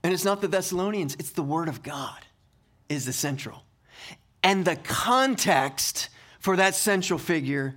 And 0.02 0.12
it's 0.12 0.24
not 0.24 0.40
the 0.40 0.48
thessalonians. 0.48 1.14
It's 1.18 1.30
the 1.30 1.42
word 1.42 1.68
of 1.68 1.82
god 1.82 2.24
is 2.88 3.04
the 3.04 3.12
central. 3.12 3.62
And 4.42 4.64
the 4.64 4.76
context 4.76 6.08
for 6.38 6.56
that 6.56 6.74
central 6.74 7.18
figure 7.18 7.76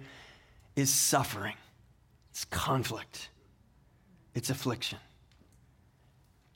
is 0.76 0.92
suffering, 0.92 1.56
it's 2.32 2.46
conflict, 2.46 3.30
it's 4.34 4.50
affliction. 4.50 5.00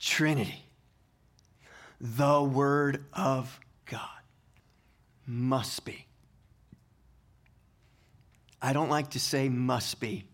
Trinity, 0.00 0.64
the 2.00 2.42
Word 2.42 3.04
of 3.12 3.58
God, 3.86 4.00
must 5.26 5.84
be. 5.84 6.06
I 8.60 8.72
don't 8.72 8.88
like 8.88 9.10
to 9.10 9.20
say 9.20 9.48
must 9.48 10.00
be 10.00 10.24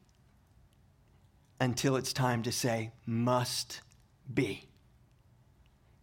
until 1.61 1.97
it's 1.97 2.13
time 2.13 2.43
to 2.43 2.53
say 2.53 2.93
must 3.07 3.81
be. 4.33 4.65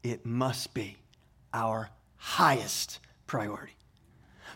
It 0.04 0.26
must 0.26 0.74
be 0.74 0.98
our 1.54 1.90
highest 2.18 3.00
priority. 3.28 3.74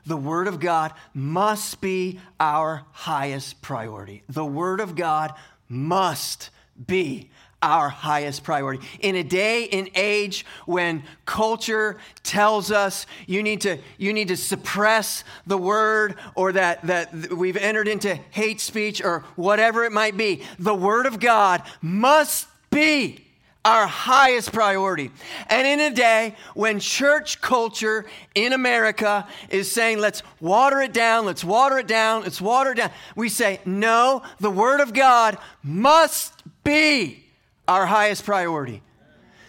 The 0.06 0.18
Word 0.18 0.48
of 0.48 0.60
God 0.60 0.94
must 1.14 1.82
be 1.82 2.20
our 2.40 2.84
highest 2.92 3.62
priority. 3.62 4.24
The 4.30 4.46
Word 4.46 4.80
of 4.80 4.96
God 4.96 5.34
must 5.68 6.50
be 6.88 7.30
our 7.66 7.90
highest 7.90 8.44
priority. 8.44 8.86
In 9.00 9.16
a 9.16 9.24
day 9.24 9.68
and 9.70 9.90
age 9.96 10.46
when 10.66 11.04
culture 11.26 11.98
tells 12.22 12.72
us 12.72 13.08
you 13.26 13.42
need 13.42 13.62
to, 13.62 13.80
you 13.98 14.14
need 14.14 14.28
to 14.28 14.38
suppress 14.38 15.24
the 15.48 15.58
word 15.58 16.16
or 16.36 16.52
that, 16.52 16.84
that 16.84 17.34
we've 17.34 17.58
entered 17.58 17.88
into 17.88 18.14
hate 18.30 18.62
speech 18.62 19.04
or 19.04 19.24
whatever 19.36 19.84
it 19.84 19.92
might 19.92 20.16
be, 20.16 20.44
the 20.60 20.76
word 20.76 21.08
of 21.08 21.20
God 21.20 21.64
must 21.82 22.48
be 22.70 23.25
our 23.66 23.88
highest 23.88 24.54
priority. 24.54 25.12
And 25.48 25.68
in 25.68 25.80
a 25.80 25.94
day 25.94 26.36
when 26.54 26.80
church 26.80 27.42
culture 27.42 28.06
in 28.36 28.54
America 28.54 29.28
is 29.50 29.72
saying, 29.72 29.98
let's 29.98 30.22
water 30.40 30.82
it 30.82 30.94
down, 30.94 31.26
let's 31.26 31.44
water 31.44 31.80
it 31.80 31.88
down, 31.88 32.22
let's 32.22 32.40
water 32.40 32.72
it 32.72 32.76
down, 32.76 32.92
we 33.16 33.28
say, 33.28 33.60
no, 33.66 34.22
the 34.40 34.52
Word 34.52 34.82
of 34.82 34.94
God 34.94 35.40
must 35.64 36.44
be 36.64 37.26
our 37.68 37.88
highest 37.88 38.24
priority. 38.24 38.84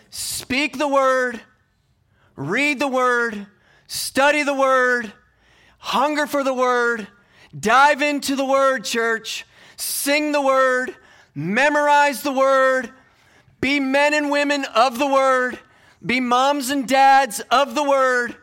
Speak 0.09 0.79
the 0.79 0.89
Word, 0.89 1.39
read 2.37 2.79
the 2.79 2.89
Word, 2.89 3.47
study 3.87 4.43
the 4.43 4.55
Word, 4.55 5.13
hunger 5.77 6.27
for 6.27 6.43
the 6.43 6.55
Word, 6.55 7.07
dive 7.59 8.01
into 8.01 8.35
the 8.35 8.47
Word, 8.47 8.83
church, 8.85 9.45
sing 9.77 10.33
the 10.33 10.41
Word, 10.41 10.97
memorize 11.35 12.23
the 12.23 12.33
Word 12.33 12.91
be 13.67 13.81
men 13.81 14.15
and 14.15 14.31
women 14.31 14.65
of 14.77 14.97
the 14.97 15.09
word. 15.09 15.59
Be 16.05 16.21
moms 16.21 16.71
and 16.71 16.87
dads 16.87 17.41
of 17.51 17.75
the 17.75 17.83
word. 17.83 18.37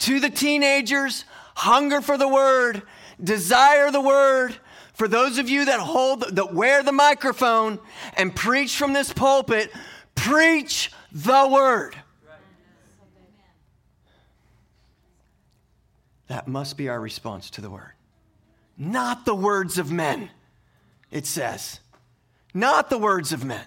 To 0.00 0.20
the 0.20 0.28
teenagers, 0.28 1.24
hunger 1.54 2.02
for 2.02 2.18
the 2.18 2.28
word, 2.28 2.82
desire 3.18 3.90
the 3.90 4.02
word. 4.02 4.54
For 4.92 5.08
those 5.08 5.38
of 5.38 5.48
you 5.48 5.64
that 5.64 5.80
hold, 5.80 6.36
that 6.36 6.52
wear 6.52 6.82
the 6.82 6.92
microphone 6.92 7.78
and 8.14 8.36
preach 8.36 8.76
from 8.76 8.92
this 8.92 9.10
pulpit, 9.10 9.72
preach 10.14 10.92
the 11.12 11.48
word. 11.50 11.96
That 16.26 16.46
must 16.46 16.76
be 16.76 16.90
our 16.90 17.00
response 17.00 17.48
to 17.52 17.62
the 17.62 17.70
word. 17.70 17.92
Not 18.76 19.24
the 19.24 19.34
words 19.34 19.78
of 19.78 19.90
men, 19.90 20.28
it 21.10 21.24
says. 21.24 21.80
Not 22.52 22.90
the 22.90 22.98
words 22.98 23.32
of 23.32 23.46
men. 23.46 23.64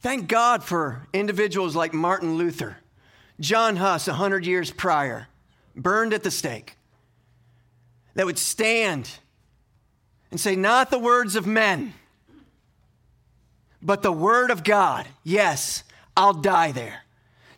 Thank 0.00 0.28
God 0.28 0.64
for 0.64 1.06
individuals 1.12 1.76
like 1.76 1.92
Martin 1.92 2.36
Luther, 2.36 2.78
John 3.38 3.76
Huss, 3.76 4.06
100 4.06 4.46
years 4.46 4.70
prior, 4.70 5.28
burned 5.76 6.14
at 6.14 6.22
the 6.22 6.30
stake, 6.30 6.76
that 8.14 8.24
would 8.24 8.38
stand 8.38 9.10
and 10.30 10.40
say, 10.40 10.56
Not 10.56 10.90
the 10.90 10.98
words 10.98 11.36
of 11.36 11.46
men, 11.46 11.92
but 13.82 14.02
the 14.02 14.12
word 14.12 14.50
of 14.50 14.64
God. 14.64 15.06
Yes, 15.22 15.84
I'll 16.16 16.34
die 16.34 16.72
there. 16.72 17.02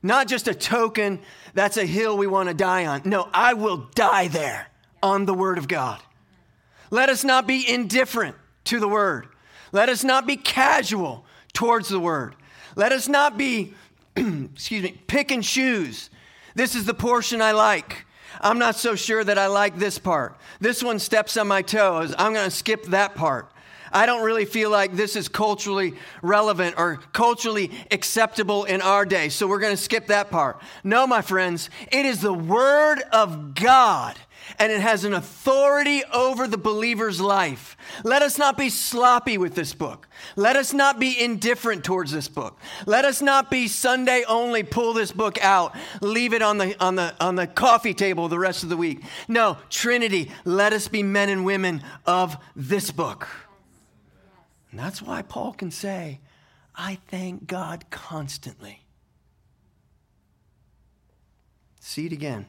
Not 0.02 0.26
just 0.26 0.48
a 0.48 0.54
token, 0.54 1.20
that's 1.54 1.76
a 1.76 1.86
hill 1.86 2.18
we 2.18 2.26
want 2.26 2.48
to 2.48 2.54
die 2.54 2.86
on. 2.86 3.02
No, 3.04 3.28
I 3.32 3.54
will 3.54 3.88
die 3.94 4.26
there 4.26 4.66
on 5.00 5.26
the 5.26 5.34
word 5.34 5.58
of 5.58 5.68
God. 5.68 6.00
Let 6.90 7.08
us 7.08 7.22
not 7.22 7.46
be 7.46 7.68
indifferent 7.68 8.34
to 8.64 8.80
the 8.80 8.88
word. 8.88 9.28
Let 9.70 9.88
us 9.88 10.02
not 10.02 10.26
be 10.26 10.36
casual 10.36 11.24
towards 11.52 11.88
the 11.88 12.00
word. 12.00 12.34
Let 12.76 12.92
us 12.92 13.08
not 13.08 13.36
be, 13.36 13.74
excuse 14.16 14.82
me, 14.82 15.00
pick 15.06 15.30
and 15.30 15.42
choose. 15.42 16.10
This 16.54 16.74
is 16.74 16.84
the 16.84 16.94
portion 16.94 17.40
I 17.40 17.52
like. 17.52 18.04
I'm 18.40 18.58
not 18.58 18.76
so 18.76 18.94
sure 18.94 19.22
that 19.22 19.38
I 19.38 19.46
like 19.46 19.78
this 19.78 19.98
part. 19.98 20.36
This 20.60 20.82
one 20.82 20.98
steps 20.98 21.36
on 21.36 21.48
my 21.48 21.62
toes. 21.62 22.14
I'm 22.18 22.32
going 22.32 22.48
to 22.48 22.50
skip 22.50 22.84
that 22.86 23.14
part. 23.14 23.52
I 23.92 24.06
don't 24.06 24.24
really 24.24 24.46
feel 24.46 24.70
like 24.70 24.96
this 24.96 25.16
is 25.16 25.28
culturally 25.28 25.94
relevant 26.22 26.76
or 26.78 26.96
culturally 27.12 27.70
acceptable 27.90 28.64
in 28.64 28.80
our 28.80 29.04
day, 29.04 29.28
so 29.28 29.46
we're 29.46 29.58
going 29.58 29.76
to 29.76 29.82
skip 29.82 30.06
that 30.06 30.30
part. 30.30 30.60
No, 30.82 31.06
my 31.06 31.20
friends, 31.20 31.68
it 31.90 32.06
is 32.06 32.22
the 32.22 32.32
Word 32.32 33.02
of 33.12 33.54
God 33.54 34.16
and 34.58 34.72
it 34.72 34.80
has 34.80 35.04
an 35.04 35.12
authority 35.12 36.02
over 36.12 36.46
the 36.46 36.58
believer's 36.58 37.20
life. 37.20 37.76
Let 38.04 38.22
us 38.22 38.38
not 38.38 38.56
be 38.56 38.70
sloppy 38.70 39.38
with 39.38 39.54
this 39.54 39.74
book. 39.74 40.08
Let 40.36 40.56
us 40.56 40.72
not 40.72 40.98
be 40.98 41.20
indifferent 41.22 41.84
towards 41.84 42.12
this 42.12 42.28
book. 42.28 42.58
Let 42.86 43.04
us 43.04 43.22
not 43.22 43.50
be 43.50 43.68
Sunday 43.68 44.24
only, 44.28 44.62
pull 44.62 44.92
this 44.92 45.12
book 45.12 45.42
out, 45.42 45.74
leave 46.00 46.32
it 46.32 46.42
on 46.42 46.58
the, 46.58 46.80
on 46.82 46.96
the, 46.96 47.14
on 47.20 47.36
the 47.36 47.46
coffee 47.46 47.94
table 47.94 48.28
the 48.28 48.38
rest 48.38 48.62
of 48.62 48.68
the 48.68 48.76
week. 48.76 49.02
No, 49.28 49.58
Trinity, 49.70 50.30
let 50.44 50.72
us 50.72 50.88
be 50.88 51.02
men 51.02 51.28
and 51.28 51.44
women 51.44 51.82
of 52.06 52.36
this 52.56 52.90
book. 52.90 53.28
And 54.70 54.80
that's 54.80 55.02
why 55.02 55.22
Paul 55.22 55.52
can 55.52 55.70
say, 55.70 56.20
I 56.74 56.98
thank 57.08 57.46
God 57.46 57.84
constantly. 57.90 58.80
See 61.80 62.06
it 62.06 62.12
again. 62.12 62.46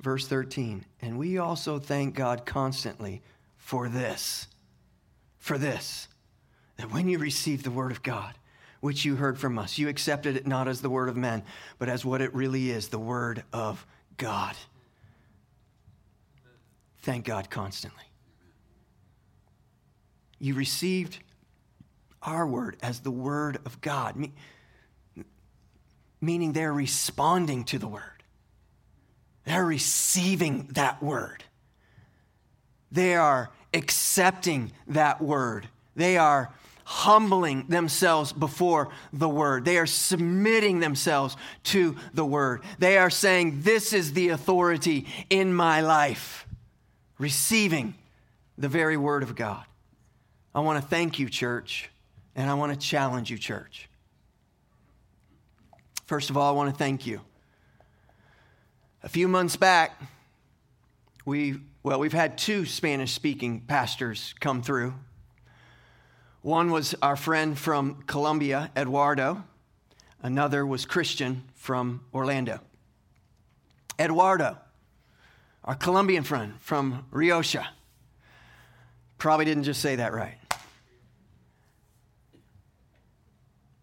Verse 0.00 0.26
13, 0.26 0.84
and 1.00 1.18
we 1.18 1.38
also 1.38 1.78
thank 1.78 2.14
God 2.14 2.44
constantly 2.44 3.22
for 3.56 3.88
this, 3.88 4.48
for 5.38 5.56
this, 5.56 6.08
that 6.76 6.92
when 6.92 7.08
you 7.08 7.18
received 7.18 7.64
the 7.64 7.70
word 7.70 7.92
of 7.92 8.02
God, 8.02 8.34
which 8.80 9.04
you 9.04 9.16
heard 9.16 9.38
from 9.38 9.58
us, 9.58 9.78
you 9.78 9.88
accepted 9.88 10.36
it 10.36 10.46
not 10.46 10.68
as 10.68 10.82
the 10.82 10.90
word 10.90 11.08
of 11.08 11.16
men, 11.16 11.42
but 11.78 11.88
as 11.88 12.04
what 12.04 12.20
it 12.20 12.34
really 12.34 12.70
is 12.70 12.88
the 12.88 12.98
word 12.98 13.44
of 13.52 13.86
God. 14.18 14.54
Thank 17.00 17.24
God 17.24 17.48
constantly. 17.48 18.04
You 20.38 20.54
received 20.54 21.18
our 22.22 22.46
word 22.46 22.76
as 22.82 23.00
the 23.00 23.10
word 23.10 23.58
of 23.64 23.80
God, 23.80 24.30
meaning 26.20 26.52
they're 26.52 26.72
responding 26.72 27.64
to 27.64 27.78
the 27.78 27.88
word. 27.88 28.13
They're 29.44 29.64
receiving 29.64 30.68
that 30.72 31.02
word. 31.02 31.44
They 32.90 33.14
are 33.14 33.50
accepting 33.72 34.72
that 34.88 35.20
word. 35.20 35.68
They 35.96 36.16
are 36.16 36.52
humbling 36.84 37.66
themselves 37.68 38.32
before 38.32 38.90
the 39.12 39.28
word. 39.28 39.64
They 39.64 39.78
are 39.78 39.86
submitting 39.86 40.80
themselves 40.80 41.36
to 41.64 41.96
the 42.12 42.24
word. 42.24 42.62
They 42.78 42.98
are 42.98 43.10
saying, 43.10 43.62
This 43.62 43.92
is 43.92 44.12
the 44.12 44.28
authority 44.30 45.06
in 45.30 45.52
my 45.52 45.80
life, 45.80 46.46
receiving 47.18 47.94
the 48.56 48.68
very 48.68 48.96
word 48.96 49.22
of 49.22 49.34
God. 49.34 49.64
I 50.54 50.60
want 50.60 50.80
to 50.80 50.88
thank 50.88 51.18
you, 51.18 51.28
church, 51.28 51.90
and 52.36 52.48
I 52.48 52.54
want 52.54 52.72
to 52.72 52.78
challenge 52.78 53.30
you, 53.30 53.38
church. 53.38 53.88
First 56.06 56.30
of 56.30 56.36
all, 56.36 56.48
I 56.48 56.56
want 56.56 56.70
to 56.70 56.76
thank 56.78 57.06
you. 57.06 57.20
A 59.04 59.08
few 59.10 59.28
months 59.28 59.54
back, 59.54 60.00
we, 61.26 61.56
well, 61.82 62.00
we've 62.00 62.14
had 62.14 62.38
two 62.38 62.64
Spanish 62.64 63.12
speaking 63.12 63.60
pastors 63.60 64.34
come 64.40 64.62
through. 64.62 64.94
One 66.40 66.70
was 66.70 66.94
our 67.02 67.14
friend 67.14 67.58
from 67.58 68.02
Colombia, 68.06 68.70
Eduardo. 68.74 69.44
Another 70.22 70.64
was 70.64 70.86
Christian 70.86 71.44
from 71.54 72.00
Orlando. 72.14 72.60
Eduardo, 73.98 74.56
our 75.64 75.74
Colombian 75.74 76.24
friend 76.24 76.54
from 76.60 77.04
Rioja. 77.10 77.68
Probably 79.18 79.44
didn't 79.44 79.64
just 79.64 79.82
say 79.82 79.96
that 79.96 80.14
right. 80.14 80.38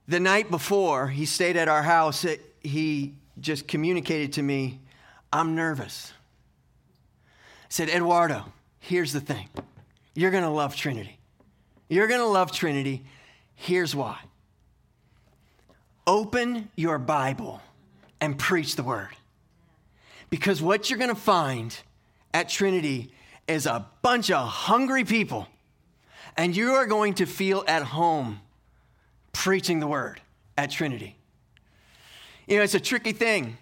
The 0.07 0.19
night 0.19 0.49
before 0.49 1.09
he 1.09 1.27
stayed 1.27 1.57
at 1.57 1.67
our 1.67 1.83
house, 1.83 2.25
it, 2.25 2.55
he 2.61 3.13
just 3.39 3.67
communicated 3.67 4.33
to 4.33 4.41
me 4.41 4.79
I'm 5.33 5.55
nervous. 5.55 6.13
I 7.25 7.67
said, 7.69 7.89
Eduardo, 7.89 8.45
here's 8.79 9.13
the 9.13 9.21
thing. 9.21 9.47
You're 10.13 10.31
going 10.31 10.43
to 10.43 10.49
love 10.49 10.75
Trinity. 10.75 11.17
You're 11.89 12.07
going 12.07 12.19
to 12.19 12.27
love 12.27 12.51
Trinity. 12.51 13.03
Here's 13.55 13.95
why. 13.95 14.17
Open 16.05 16.69
your 16.75 16.97
Bible 16.97 17.61
and 18.19 18.37
preach 18.37 18.75
the 18.75 18.83
word. 18.83 19.09
Because 20.29 20.61
what 20.61 20.89
you're 20.89 20.99
going 20.99 21.09
to 21.09 21.15
find 21.15 21.77
at 22.33 22.49
Trinity 22.49 23.13
is 23.47 23.65
a 23.65 23.85
bunch 24.01 24.31
of 24.31 24.47
hungry 24.47 25.03
people, 25.03 25.47
and 26.37 26.55
you 26.55 26.71
are 26.73 26.85
going 26.85 27.15
to 27.15 27.25
feel 27.25 27.63
at 27.67 27.83
home 27.83 28.39
preaching 29.33 29.79
the 29.79 29.87
word. 29.87 30.21
at 30.57 30.69
Trinity. 30.69 31.15
You 32.47 32.57
know, 32.57 32.63
it's 32.63 32.75
a 32.75 32.79
tricky 32.79 33.13
thing. 33.13 33.57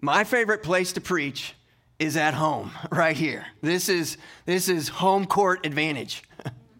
My 0.00 0.24
favorite 0.24 0.62
place 0.62 0.92
to 0.92 1.00
preach 1.00 1.54
is 1.98 2.16
at 2.16 2.34
home, 2.34 2.70
right 2.90 3.16
here. 3.16 3.46
This 3.62 3.88
is, 3.88 4.16
this 4.46 4.68
is 4.68 4.88
home 4.88 5.26
court 5.26 5.66
advantage. 5.66 6.22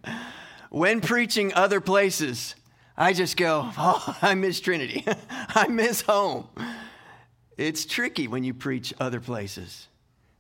when 0.71 1.01
preaching 1.01 1.53
other 1.55 1.81
places, 1.81 2.55
I 2.97 3.13
just 3.13 3.37
go, 3.37 3.71
oh, 3.79 4.17
I 4.23 4.35
miss 4.35 4.61
Trinity. 4.61 5.05
I 5.29 5.67
miss 5.69 6.03
home. 6.03 6.49
It's 7.57 7.85
tricky 7.85 8.29
when 8.29 8.45
you 8.45 8.55
preach 8.55 8.95
other 9.01 9.21
places. 9.21 9.89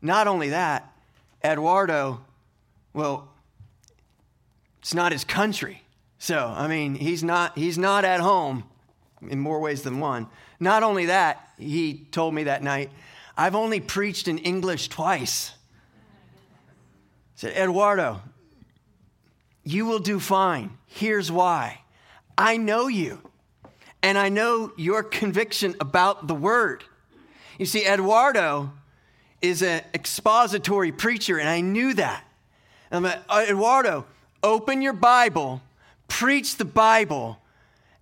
Not 0.00 0.28
only 0.28 0.50
that, 0.50 0.92
Eduardo, 1.42 2.24
well, 2.92 3.28
it's 4.78 4.94
not 4.94 5.10
his 5.10 5.24
country. 5.24 5.82
So, 6.18 6.52
I 6.56 6.68
mean, 6.68 6.94
he's 6.94 7.24
not, 7.24 7.58
he's 7.58 7.78
not 7.78 8.04
at 8.04 8.20
home 8.20 8.64
in 9.28 9.40
more 9.40 9.58
ways 9.60 9.82
than 9.82 9.98
one. 9.98 10.28
Not 10.60 10.82
only 10.82 11.06
that, 11.06 11.52
he 11.58 12.06
told 12.10 12.34
me 12.34 12.44
that 12.44 12.62
night, 12.62 12.90
I've 13.36 13.54
only 13.54 13.80
preached 13.80 14.26
in 14.26 14.38
English 14.38 14.88
twice. 14.88 15.52
He 17.34 17.46
said, 17.46 17.56
Eduardo, 17.56 18.20
you 19.62 19.86
will 19.86 20.00
do 20.00 20.18
fine. 20.18 20.76
Here's 20.86 21.30
why. 21.30 21.80
I 22.36 22.56
know 22.56 22.88
you, 22.88 23.20
and 24.02 24.18
I 24.18 24.28
know 24.28 24.72
your 24.76 25.02
conviction 25.02 25.76
about 25.80 26.26
the 26.26 26.34
word. 26.34 26.84
You 27.58 27.66
see, 27.66 27.86
Eduardo 27.86 28.72
is 29.40 29.62
an 29.62 29.82
expository 29.94 30.90
preacher, 30.90 31.38
and 31.38 31.48
I 31.48 31.60
knew 31.60 31.94
that. 31.94 32.24
I'm 32.90 33.02
like, 33.02 33.20
uh, 33.28 33.44
Eduardo, 33.48 34.06
open 34.42 34.82
your 34.82 34.92
Bible, 34.92 35.60
preach 36.08 36.56
the 36.56 36.64
Bible, 36.64 37.38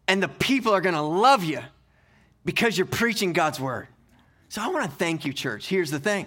and 0.08 0.22
the 0.22 0.28
people 0.28 0.72
are 0.72 0.80
going 0.80 0.94
to 0.94 1.02
love 1.02 1.44
you 1.44 1.60
because 2.46 2.78
you're 2.78 2.86
preaching 2.86 3.34
God's 3.34 3.60
word. 3.60 3.88
So 4.48 4.62
I 4.62 4.68
want 4.68 4.88
to 4.88 4.96
thank 4.96 5.26
you, 5.26 5.34
church. 5.34 5.68
Here's 5.68 5.90
the 5.90 5.98
thing 5.98 6.26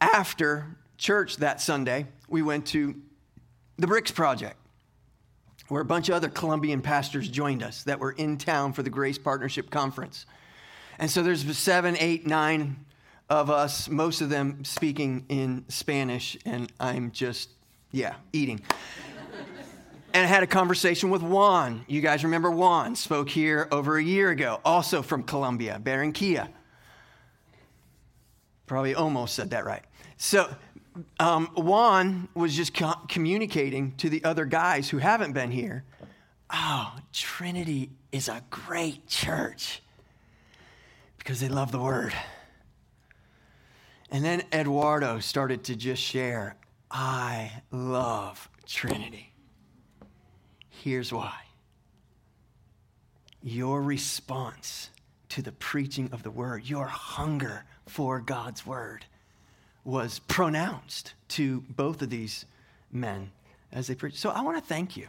after 0.00 0.66
church 0.98 1.38
that 1.38 1.60
Sunday, 1.60 2.06
we 2.28 2.42
went 2.42 2.66
to 2.66 2.94
the 3.78 3.86
Bricks 3.86 4.10
Project, 4.10 4.56
where 5.68 5.80
a 5.80 5.84
bunch 5.84 6.08
of 6.10 6.14
other 6.14 6.28
Colombian 6.28 6.82
pastors 6.82 7.28
joined 7.28 7.62
us 7.62 7.82
that 7.84 7.98
were 7.98 8.12
in 8.12 8.36
town 8.36 8.74
for 8.74 8.82
the 8.82 8.90
Grace 8.90 9.18
Partnership 9.18 9.70
Conference. 9.70 10.26
And 10.98 11.10
so 11.10 11.22
there's 11.22 11.56
seven, 11.56 11.96
eight, 11.98 12.26
nine 12.26 12.84
of 13.30 13.50
us, 13.50 13.88
most 13.88 14.20
of 14.20 14.28
them 14.28 14.62
speaking 14.64 15.24
in 15.30 15.64
Spanish, 15.68 16.36
and 16.44 16.70
I'm 16.78 17.10
just, 17.10 17.48
yeah, 17.90 18.14
eating. 18.32 18.60
And 20.14 20.22
I 20.22 20.26
had 20.28 20.44
a 20.44 20.46
conversation 20.46 21.10
with 21.10 21.22
Juan. 21.22 21.84
You 21.88 22.00
guys 22.00 22.22
remember 22.22 22.48
Juan 22.48 22.94
spoke 22.94 23.28
here 23.28 23.66
over 23.72 23.98
a 23.98 24.02
year 24.02 24.30
ago, 24.30 24.60
also 24.64 25.02
from 25.02 25.24
Colombia, 25.24 25.80
Barranquilla. 25.82 26.48
Probably 28.66 28.94
almost 28.94 29.34
said 29.34 29.50
that 29.50 29.64
right. 29.64 29.82
So 30.16 30.54
um, 31.18 31.48
Juan 31.56 32.28
was 32.32 32.54
just 32.54 32.74
co- 32.74 32.94
communicating 33.08 33.96
to 33.96 34.08
the 34.08 34.22
other 34.22 34.44
guys 34.44 34.88
who 34.88 34.98
haven't 34.98 35.32
been 35.32 35.50
here. 35.50 35.84
Oh, 36.48 36.94
Trinity 37.12 37.90
is 38.12 38.28
a 38.28 38.40
great 38.50 39.08
church 39.08 39.82
because 41.18 41.40
they 41.40 41.48
love 41.48 41.72
the 41.72 41.80
word. 41.80 42.14
And 44.12 44.24
then 44.24 44.44
Eduardo 44.52 45.18
started 45.18 45.64
to 45.64 45.74
just 45.74 46.00
share, 46.00 46.56
I 46.88 47.50
love 47.72 48.48
Trinity. 48.64 49.33
Here's 50.84 51.10
why 51.10 51.32
your 53.42 53.80
response 53.80 54.90
to 55.30 55.40
the 55.40 55.52
preaching 55.52 56.10
of 56.12 56.22
the 56.22 56.30
word, 56.30 56.68
your 56.68 56.84
hunger 56.84 57.64
for 57.86 58.20
God's 58.20 58.66
word, 58.66 59.06
was 59.82 60.18
pronounced 60.18 61.14
to 61.28 61.64
both 61.70 62.02
of 62.02 62.10
these 62.10 62.44
men 62.92 63.30
as 63.72 63.86
they 63.86 63.94
preached. 63.94 64.18
So 64.18 64.28
I 64.28 64.42
want 64.42 64.58
to 64.58 64.62
thank 64.62 64.94
you 64.94 65.08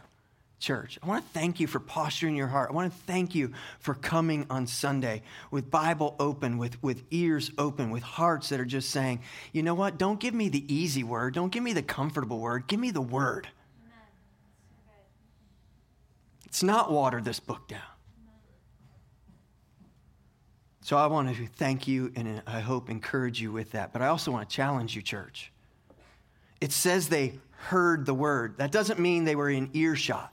church. 0.58 0.98
I 1.02 1.06
want 1.08 1.26
to 1.26 1.38
thank 1.38 1.60
you 1.60 1.66
for 1.66 1.78
posturing 1.78 2.36
your 2.36 2.46
heart. 2.46 2.70
I 2.70 2.72
want 2.72 2.90
to 2.90 2.98
thank 3.00 3.34
you 3.34 3.52
for 3.78 3.92
coming 3.92 4.46
on 4.48 4.66
Sunday 4.66 5.20
with 5.50 5.70
Bible 5.70 6.16
open, 6.18 6.56
with, 6.56 6.82
with 6.82 7.02
ears 7.10 7.50
open, 7.58 7.90
with 7.90 8.02
hearts 8.02 8.48
that 8.48 8.60
are 8.60 8.64
just 8.64 8.88
saying, 8.88 9.20
you 9.52 9.62
know 9.62 9.74
what? 9.74 9.98
Don't 9.98 10.20
give 10.20 10.32
me 10.32 10.48
the 10.48 10.74
easy 10.74 11.04
word. 11.04 11.34
Don't 11.34 11.52
give 11.52 11.62
me 11.62 11.74
the 11.74 11.82
comfortable 11.82 12.38
word. 12.38 12.66
Give 12.66 12.80
me 12.80 12.90
the 12.90 13.02
word. 13.02 13.48
It's 16.56 16.62
not 16.62 16.90
water 16.90 17.20
this 17.20 17.38
book 17.38 17.68
down. 17.68 17.82
So 20.80 20.96
I 20.96 21.04
want 21.06 21.36
to 21.36 21.46
thank 21.48 21.86
you 21.86 22.10
and 22.16 22.42
I 22.46 22.60
hope 22.60 22.88
encourage 22.88 23.42
you 23.42 23.52
with 23.52 23.72
that. 23.72 23.92
But 23.92 24.00
I 24.00 24.06
also 24.06 24.32
want 24.32 24.48
to 24.48 24.56
challenge 24.56 24.96
you, 24.96 25.02
church. 25.02 25.52
It 26.62 26.72
says 26.72 27.10
they 27.10 27.34
heard 27.50 28.06
the 28.06 28.14
word. 28.14 28.56
That 28.56 28.72
doesn't 28.72 28.98
mean 28.98 29.24
they 29.24 29.36
were 29.36 29.50
in 29.50 29.68
earshot. 29.74 30.32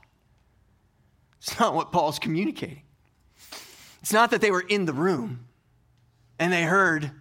It's 1.39 1.59
not 1.59 1.75
what 1.75 1.91
Paul's 1.91 2.19
communicating. 2.19 2.83
It's 3.99 4.13
not 4.13 4.31
that 4.31 4.39
they 4.39 4.51
were 4.51 4.63
in 4.69 4.85
the 4.85 4.93
room 4.93 5.47
and 6.39 6.53
they 6.53 6.63
heard 6.63 7.11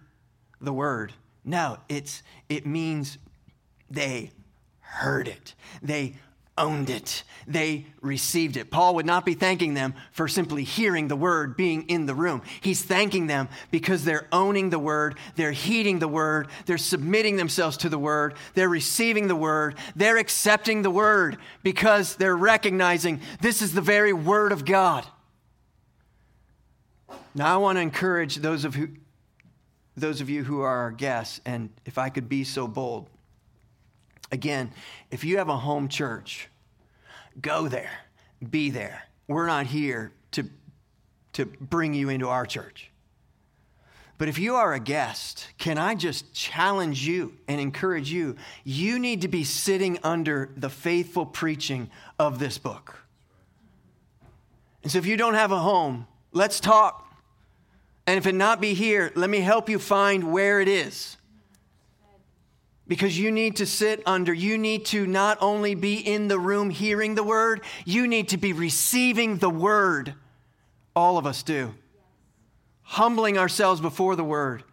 the 0.61 0.71
word. 0.71 1.11
No, 1.43 1.77
it's, 1.89 2.23
it 2.47 2.65
means 2.65 3.17
they 3.89 4.31
heard 4.79 5.27
it. 5.27 5.55
They 5.81 6.15
owned 6.57 6.89
it. 6.89 7.23
They 7.47 7.87
received 8.01 8.57
it. 8.57 8.69
Paul 8.69 8.95
would 8.95 9.05
not 9.05 9.25
be 9.25 9.33
thanking 9.33 9.73
them 9.73 9.95
for 10.11 10.27
simply 10.27 10.63
hearing 10.63 11.07
the 11.07 11.15
word, 11.15 11.57
being 11.57 11.83
in 11.89 12.05
the 12.05 12.13
room. 12.13 12.43
He's 12.61 12.83
thanking 12.83 13.27
them 13.27 13.49
because 13.71 14.05
they're 14.05 14.27
owning 14.31 14.69
the 14.69 14.79
word, 14.79 15.17
they're 15.35 15.51
heeding 15.51 15.99
the 15.99 16.07
word, 16.07 16.47
they're 16.65 16.77
submitting 16.77 17.37
themselves 17.37 17.77
to 17.77 17.89
the 17.89 17.97
word, 17.97 18.35
they're 18.53 18.69
receiving 18.69 19.27
the 19.27 19.35
word, 19.35 19.75
they're 19.95 20.17
accepting 20.17 20.83
the 20.83 20.91
word 20.91 21.37
because 21.63 22.15
they're 22.15 22.37
recognizing 22.37 23.19
this 23.41 23.61
is 23.61 23.73
the 23.73 23.81
very 23.81 24.13
word 24.13 24.51
of 24.51 24.63
God. 24.63 25.05
Now, 27.35 27.53
I 27.53 27.57
want 27.57 27.77
to 27.77 27.81
encourage 27.81 28.37
those 28.37 28.63
of, 28.63 28.75
who, 28.75 28.89
those 29.97 30.21
of 30.21 30.29
you 30.29 30.43
who 30.43 30.61
are 30.61 30.77
our 30.77 30.91
guests, 30.91 31.41
and 31.45 31.71
if 31.83 31.97
I 31.97 32.09
could 32.09 32.29
be 32.29 32.43
so 32.43 32.67
bold, 32.67 33.09
Again, 34.33 34.71
if 35.11 35.23
you 35.23 35.37
have 35.37 35.47
a 35.47 35.55
home 35.55 35.87
church, 35.87 36.49
go 37.39 37.67
there, 37.67 37.91
be 38.49 38.71
there. 38.71 39.03
We're 39.27 39.45
not 39.45 39.67
here 39.67 40.11
to, 40.31 40.49
to 41.33 41.45
bring 41.45 41.93
you 41.93 42.09
into 42.09 42.29
our 42.29 42.47
church. 42.47 42.89
But 44.17 44.29
if 44.29 44.39
you 44.39 44.55
are 44.55 44.73
a 44.73 44.79
guest, 44.79 45.49
can 45.59 45.77
I 45.77 45.93
just 45.93 46.33
challenge 46.33 47.05
you 47.05 47.33
and 47.47 47.61
encourage 47.61 48.11
you? 48.11 48.35
You 48.63 48.97
need 48.97 49.21
to 49.21 49.27
be 49.27 49.43
sitting 49.43 49.99
under 50.01 50.49
the 50.57 50.69
faithful 50.69 51.27
preaching 51.27 51.91
of 52.17 52.39
this 52.39 52.57
book. 52.57 53.01
And 54.81 54.91
so 54.91 54.97
if 54.97 55.05
you 55.05 55.15
don't 55.15 55.35
have 55.35 55.51
a 55.51 55.59
home, 55.59 56.07
let's 56.31 56.59
talk. 56.59 57.05
And 58.07 58.17
if 58.17 58.25
it 58.25 58.33
not 58.33 58.59
be 58.59 58.73
here, 58.73 59.11
let 59.13 59.29
me 59.29 59.41
help 59.41 59.69
you 59.69 59.77
find 59.77 60.31
where 60.31 60.59
it 60.59 60.67
is 60.67 61.17
because 62.87 63.17
you 63.17 63.31
need 63.31 63.57
to 63.57 63.65
sit 63.65 64.03
under, 64.05 64.33
you 64.33 64.57
need 64.57 64.85
to 64.87 65.07
not 65.07 65.37
only 65.41 65.75
be 65.75 65.95
in 65.95 66.27
the 66.27 66.39
room 66.39 66.69
hearing 66.69 67.15
the 67.15 67.23
word, 67.23 67.61
you 67.85 68.07
need 68.07 68.29
to 68.29 68.37
be 68.37 68.53
receiving 68.53 69.37
the 69.37 69.49
word. 69.49 70.13
All 70.95 71.17
of 71.17 71.25
us 71.25 71.43
do. 71.43 71.73
Humbling 72.81 73.37
ourselves 73.37 73.79
before 73.79 74.15
the 74.15 74.23
word. 74.23 74.63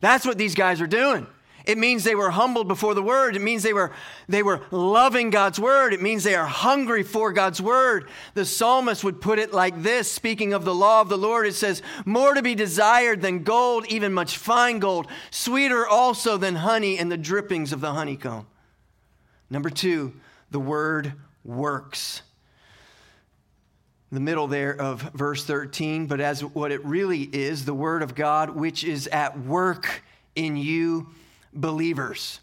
That's 0.00 0.24
what 0.24 0.38
these 0.38 0.54
guys 0.54 0.80
are 0.80 0.86
doing. 0.86 1.26
It 1.66 1.78
means 1.78 2.04
they 2.04 2.14
were 2.14 2.30
humbled 2.30 2.68
before 2.68 2.94
the 2.94 3.02
word. 3.02 3.34
It 3.34 3.42
means 3.42 3.64
they 3.64 3.72
were, 3.72 3.92
they 4.28 4.42
were 4.42 4.62
loving 4.70 5.30
God's 5.30 5.58
word. 5.58 5.92
It 5.92 6.00
means 6.00 6.22
they 6.22 6.36
are 6.36 6.46
hungry 6.46 7.02
for 7.02 7.32
God's 7.32 7.60
word. 7.60 8.08
The 8.34 8.44
psalmist 8.44 9.02
would 9.02 9.20
put 9.20 9.40
it 9.40 9.52
like 9.52 9.82
this 9.82 10.10
speaking 10.10 10.52
of 10.52 10.64
the 10.64 10.74
law 10.74 11.00
of 11.00 11.08
the 11.08 11.18
Lord, 11.18 11.46
it 11.46 11.54
says, 11.54 11.82
More 12.04 12.34
to 12.34 12.42
be 12.42 12.54
desired 12.54 13.20
than 13.20 13.42
gold, 13.42 13.84
even 13.88 14.14
much 14.14 14.38
fine 14.38 14.78
gold, 14.78 15.08
sweeter 15.30 15.86
also 15.86 16.36
than 16.36 16.54
honey 16.54 16.98
and 16.98 17.10
the 17.10 17.16
drippings 17.16 17.72
of 17.72 17.80
the 17.80 17.92
honeycomb. 17.92 18.46
Number 19.50 19.70
two, 19.70 20.14
the 20.52 20.60
word 20.60 21.14
works 21.44 22.22
the 24.12 24.20
middle 24.20 24.46
there 24.46 24.80
of 24.80 25.02
verse 25.14 25.44
13, 25.44 26.06
but 26.06 26.20
as 26.20 26.42
what 26.42 26.70
it 26.70 26.84
really 26.84 27.22
is, 27.22 27.64
the 27.64 27.74
Word 27.74 28.02
of 28.02 28.14
God, 28.14 28.50
which 28.50 28.84
is 28.84 29.08
at 29.08 29.38
work 29.40 30.02
in 30.36 30.56
you 30.56 31.08
believers. 31.56 32.40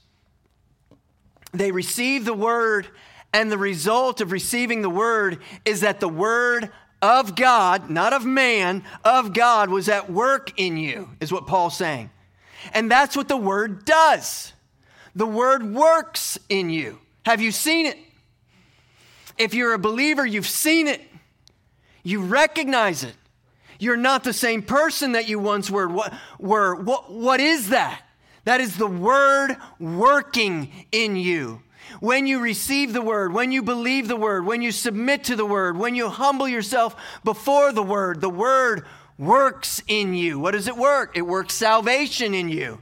They 1.54 1.71
receive 1.71 2.26
the 2.26 2.34
word, 2.34 2.88
and 3.32 3.52
the 3.52 3.58
result 3.58 4.21
of 4.21 4.32
receiving 4.32 4.82
the 4.82 4.89
word 4.89 5.39
is 5.65 5.82
that 5.82 5.99
the 5.99 6.10
word 6.10 6.71
of 7.02 7.36
God, 7.36 7.89
not 7.89 8.13
of 8.13 8.26
man, 8.26 8.84
of 9.04 9.34
God 9.34 9.69
was 9.69 9.89
at 9.89 10.12
work 10.12 10.54
in 10.58 10.78
you, 10.78 11.10
is 11.19 11.32
what 11.32 11.47
Paul's 11.47 11.78
saying. 11.78 12.10
And 12.73 12.89
that's 12.89 13.15
what 13.15 13.28
the 13.28 13.38
word 13.38 13.86
does. 13.86 14.54
The 15.15 15.26
word 15.26 15.73
works 15.73 16.39
in 16.49 16.69
you. 16.69 16.99
Have 17.26 17.41
you 17.41 17.52
seen 17.52 17.86
it? 17.86 17.97
If 19.38 19.54
you're 19.54 19.73
a 19.73 19.80
believer, 19.80 20.26
you've 20.26 20.47
seen 20.47 20.88
it. 20.88 21.02
You 22.04 22.21
recognize 22.21 23.04
it. 23.04 23.15
You're 23.80 23.97
not 23.97 24.23
the 24.23 24.34
same 24.34 24.62
person 24.62 25.13
that 25.13 25.28
you 25.28 25.39
once 25.39 25.69
were. 25.69 25.88
What, 25.88 26.13
were. 26.39 26.76
what, 26.76 27.12
what 27.12 27.39
is 27.39 27.69
that? 27.69 28.02
That 28.46 28.62
is 28.62 28.76
the 28.78 28.88
word 28.88 29.58
working 29.80 30.86
in 30.92 31.16
you. 31.16 31.62
When 32.00 32.28
you 32.28 32.40
receive 32.40 32.94
the 32.94 33.02
word, 33.02 33.34
when 33.34 33.52
you 33.52 33.62
believe 33.62 34.08
the 34.08 34.16
word, 34.16 34.46
when 34.46 34.62
you 34.62 34.72
submit 34.72 35.26
to 35.26 35.36
the 35.36 35.46
word, 35.46 35.78
when 35.78 35.96
you 35.96 36.10
humble 36.10 36.48
yourself 36.48 36.96
before 37.24 37.72
the 37.72 37.84
word, 37.84 38.20
the 38.20 38.30
word 38.30 38.86
works 39.18 39.82
in 39.88 40.14
you. 40.14 40.40
What 40.40 40.52
does 40.52 40.68
it 40.68 40.78
work? 40.78 41.18
It 41.18 41.22
works 41.22 41.54
salvation 41.54 42.34
in 42.34 42.50
you, 42.50 42.82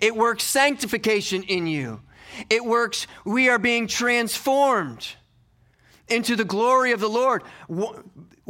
it 0.00 0.14
works 0.16 0.44
sanctification 0.44 1.42
in 1.44 1.66
you, 1.66 2.00
it 2.48 2.64
works, 2.64 3.06
we 3.24 3.48
are 3.48 3.58
being 3.58 3.86
transformed 3.86 5.14
into 6.08 6.34
the 6.34 6.44
glory 6.44 6.92
of 6.92 7.00
the 7.00 7.08
Lord. 7.08 7.42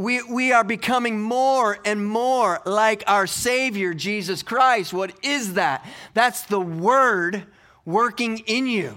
We, 0.01 0.23
we 0.23 0.51
are 0.51 0.65
becoming 0.65 1.21
more 1.21 1.79
and 1.85 2.07
more 2.07 2.63
like 2.65 3.05
our 3.07 3.27
Savior, 3.27 3.93
Jesus 3.93 4.43
Christ. 4.43 4.95
What 4.95 5.13
is 5.23 5.53
that? 5.55 5.87
That's 6.15 6.41
the 6.47 6.59
Word 6.59 7.45
working 7.85 8.39
in 8.39 8.67
you. 8.67 8.97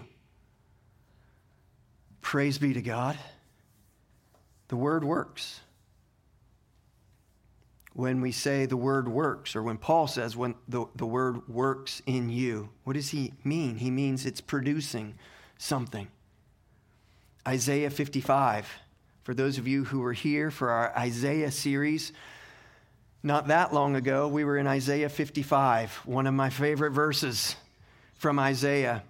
Praise 2.21 2.57
be 2.57 2.73
to 2.73 2.81
God. 2.81 3.17
The 4.69 4.77
Word 4.77 5.03
works. 5.03 5.59
When 7.91 8.21
we 8.21 8.31
say 8.31 8.65
the 8.65 8.77
Word 8.77 9.09
works, 9.09 9.57
or 9.57 9.61
when 9.61 9.79
Paul 9.79 10.07
says 10.07 10.37
when 10.37 10.55
the, 10.69 10.85
the 10.95 11.05
Word 11.05 11.49
works 11.49 12.01
in 12.05 12.29
you, 12.29 12.69
what 12.85 12.93
does 12.93 13.09
he 13.09 13.33
mean? 13.43 13.75
He 13.75 13.91
means 13.91 14.25
it's 14.25 14.39
producing 14.39 15.15
something. 15.57 16.07
Isaiah 17.45 17.89
55 17.89 18.69
for 19.23 19.33
those 19.33 19.57
of 19.57 19.67
you 19.67 19.85
who 19.85 20.01
were 20.01 20.13
here 20.13 20.51
for 20.51 20.69
our 20.69 20.93
Isaiah 20.97 21.51
series, 21.51 22.11
not 23.23 23.47
that 23.47 23.73
long 23.73 23.95
ago, 23.95 24.27
we 24.27 24.43
were 24.43 24.57
in 24.57 24.67
Isaiah 24.67 25.07
55, 25.07 26.01
one 26.03 26.27
of 26.27 26.33
my 26.33 26.49
favorite 26.49 26.91
verses 26.91 27.55
from 28.15 28.37
Isaiah, 28.37 29.01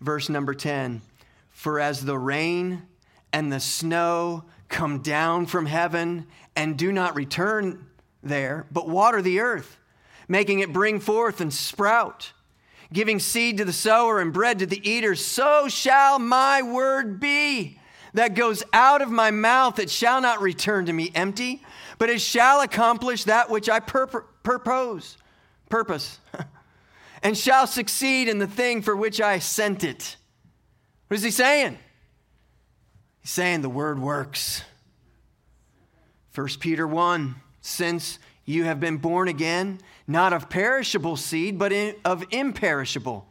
verse 0.00 0.28
number 0.28 0.54
10. 0.54 1.02
For 1.50 1.80
as 1.80 2.04
the 2.04 2.16
rain 2.16 2.82
and 3.32 3.52
the 3.52 3.58
snow 3.58 4.44
come 4.68 5.00
down 5.00 5.46
from 5.46 5.66
heaven 5.66 6.26
and 6.54 6.78
do 6.78 6.92
not 6.92 7.16
return 7.16 7.86
there, 8.22 8.66
but 8.70 8.88
water 8.88 9.20
the 9.20 9.40
earth, 9.40 9.78
making 10.28 10.60
it 10.60 10.72
bring 10.72 11.00
forth 11.00 11.40
and 11.40 11.52
sprout, 11.52 12.32
giving 12.92 13.18
seed 13.18 13.58
to 13.58 13.64
the 13.64 13.72
sower 13.72 14.20
and 14.20 14.32
bread 14.32 14.60
to 14.60 14.66
the 14.66 14.88
eater, 14.88 15.16
so 15.16 15.66
shall 15.66 16.20
my 16.20 16.62
word 16.62 17.18
be 17.18 17.80
that 18.16 18.34
goes 18.34 18.62
out 18.72 19.02
of 19.02 19.10
my 19.10 19.30
mouth, 19.30 19.78
it 19.78 19.90
shall 19.90 20.22
not 20.22 20.40
return 20.40 20.86
to 20.86 20.92
me 20.92 21.10
empty, 21.14 21.62
but 21.98 22.08
it 22.08 22.20
shall 22.20 22.62
accomplish 22.62 23.24
that 23.24 23.50
which 23.50 23.68
I 23.68 23.78
pur- 23.78 24.06
purpose, 24.42 25.18
purpose, 25.68 26.18
and 27.22 27.36
shall 27.36 27.66
succeed 27.66 28.28
in 28.28 28.38
the 28.38 28.46
thing 28.46 28.80
for 28.80 28.96
which 28.96 29.20
I 29.20 29.38
sent 29.38 29.84
it. 29.84 30.16
What 31.08 31.16
is 31.16 31.22
he 31.22 31.30
saying? 31.30 31.78
He's 33.20 33.30
saying 33.30 33.60
the 33.60 33.68
word 33.68 33.98
works. 33.98 34.62
1 36.34 36.48
Peter 36.58 36.86
1 36.86 37.34
Since 37.60 38.18
you 38.46 38.64
have 38.64 38.80
been 38.80 38.96
born 38.96 39.28
again, 39.28 39.78
not 40.06 40.32
of 40.32 40.48
perishable 40.48 41.16
seed, 41.16 41.58
but 41.58 41.70
of 42.04 42.24
imperishable, 42.30 43.28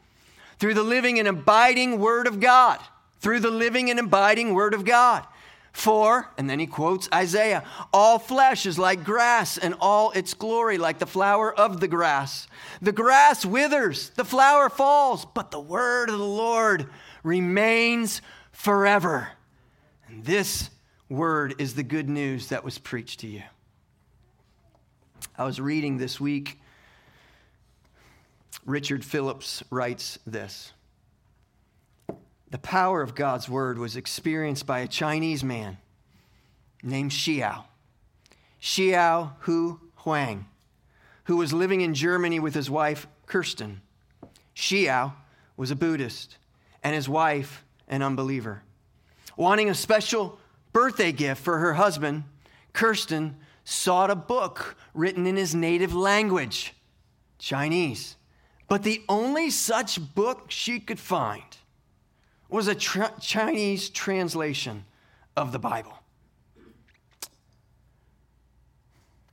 through 0.59 0.75
the 0.75 0.83
living 0.83 1.17
and 1.17 1.27
abiding 1.27 1.99
word 1.99 2.27
of 2.27 2.39
God 2.39 2.79
through 3.25 3.39
the 3.39 3.49
living 3.49 3.89
and 3.89 3.99
abiding 3.99 4.53
Word 4.53 4.75
of 4.75 4.85
God. 4.85 5.25
For, 5.71 6.29
and 6.37 6.47
then 6.47 6.59
he 6.59 6.67
quotes 6.67 7.09
Isaiah, 7.11 7.63
all 7.91 8.19
flesh 8.19 8.67
is 8.67 8.77
like 8.77 9.03
grass, 9.03 9.57
and 9.57 9.73
all 9.79 10.11
its 10.11 10.35
glory 10.35 10.77
like 10.77 10.99
the 10.99 11.07
flower 11.07 11.51
of 11.51 11.79
the 11.79 11.87
grass. 11.87 12.47
The 12.83 12.91
grass 12.91 13.43
withers, 13.43 14.11
the 14.11 14.25
flower 14.25 14.69
falls, 14.69 15.25
but 15.25 15.49
the 15.49 15.59
word 15.59 16.11
of 16.11 16.19
the 16.19 16.23
Lord 16.23 16.87
remains 17.23 18.21
forever. 18.51 19.29
And 20.07 20.23
this 20.23 20.69
word 21.09 21.55
is 21.57 21.73
the 21.73 21.81
good 21.81 22.07
news 22.07 22.49
that 22.49 22.63
was 22.63 22.77
preached 22.77 23.21
to 23.21 23.27
you. 23.27 23.41
I 25.35 25.45
was 25.45 25.59
reading 25.59 25.97
this 25.97 26.19
week, 26.19 26.59
Richard 28.67 29.03
Phillips 29.03 29.63
writes 29.71 30.19
this 30.27 30.73
the 32.49 32.57
power 32.57 33.01
of 33.01 33.15
God's 33.15 33.49
word 33.49 33.77
was 33.77 33.95
experienced 33.95 34.65
by 34.65 34.79
a 34.79 34.87
Chinese 34.87 35.43
man 35.43 35.77
named 36.83 37.11
Xiao. 37.11 37.65
Xiao 38.61 39.33
Hu 39.39 39.79
Huang, 39.97 40.45
who 41.25 41.37
was 41.37 41.53
living 41.53 41.81
in 41.81 41.93
Germany 41.93 42.39
with 42.39 42.53
his 42.53 42.69
wife, 42.69 43.07
Kirsten. 43.25 43.81
Xiao 44.55 45.13
was 45.57 45.71
a 45.71 45.75
Buddhist, 45.75 46.37
and 46.83 46.95
his 46.95 47.09
wife, 47.09 47.63
an 47.87 48.01
unbeliever. 48.01 48.61
Wanting 49.35 49.69
a 49.69 49.75
special 49.75 50.39
birthday 50.71 51.11
gift 51.11 51.43
for 51.43 51.57
her 51.59 51.73
husband, 51.73 52.23
Kirsten 52.73 53.37
sought 53.63 54.11
a 54.11 54.15
book 54.15 54.77
written 54.93 55.25
in 55.25 55.35
his 55.35 55.55
native 55.55 55.93
language, 55.93 56.73
Chinese. 57.39 58.15
But 58.67 58.83
the 58.83 59.03
only 59.09 59.49
such 59.49 60.15
book 60.15 60.45
she 60.49 60.79
could 60.79 60.99
find 60.99 61.43
was 62.55 62.69
a 62.69 62.73
Chinese 62.73 63.89
translation 63.89 64.85
of 65.35 65.51
the 65.51 65.59
Bible. 65.59 65.91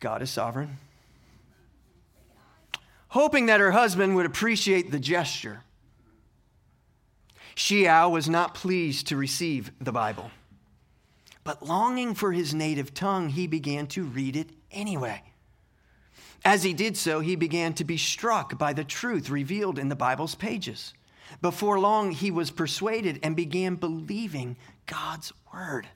God 0.01 0.23
is 0.23 0.31
sovereign. 0.31 0.79
Hoping 3.07 3.47
that 3.47 3.61
her 3.61 3.71
husband 3.71 4.17
would 4.17 4.27
appreciate 4.27 4.91
the 4.91 4.99
gesture, 4.99 5.61
Xiao 7.55 8.11
was 8.11 8.29
not 8.29 8.55
pleased 8.55 9.07
to 9.07 9.17
receive 9.17 9.71
the 9.81 9.93
Bible. 9.93 10.33
But 11.45 11.65
longing 11.65 12.15
for 12.15 12.33
his 12.33 12.53
native 12.53 12.93
tongue, 12.93 13.29
he 13.29 13.47
began 13.47 13.87
to 13.89 14.03
read 14.03 14.35
it 14.35 14.51
anyway. 14.73 15.23
As 16.45 16.65
he 16.65 16.73
did 16.73 16.97
so, 16.97 17.21
he 17.21 17.37
began 17.37 17.73
to 17.75 17.85
be 17.85 17.99
struck 17.99 18.59
by 18.59 18.73
the 18.73 18.83
truth 18.83 19.31
revealed 19.31 19.79
in 19.79 19.91
the 19.91 19.95
Bible's 19.95 20.35
pages. 20.35 20.93
Before 21.41 21.79
long, 21.79 22.13
he 22.13 22.31
was 22.31 22.51
persuaded 22.51 23.21
and 23.23 23.35
began 23.35 23.77
believing 23.77 24.57
God's 24.87 25.33
word. 25.53 25.87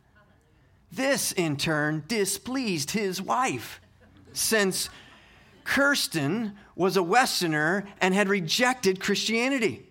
This, 0.90 1.32
in 1.32 1.56
turn, 1.56 2.04
displeased 2.08 2.92
his 2.92 3.20
wife, 3.20 3.80
since 4.32 4.88
Kirsten 5.64 6.56
was 6.74 6.96
a 6.96 7.02
Westerner 7.02 7.84
and 8.00 8.14
had 8.14 8.28
rejected 8.28 9.00
Christianity. 9.00 9.84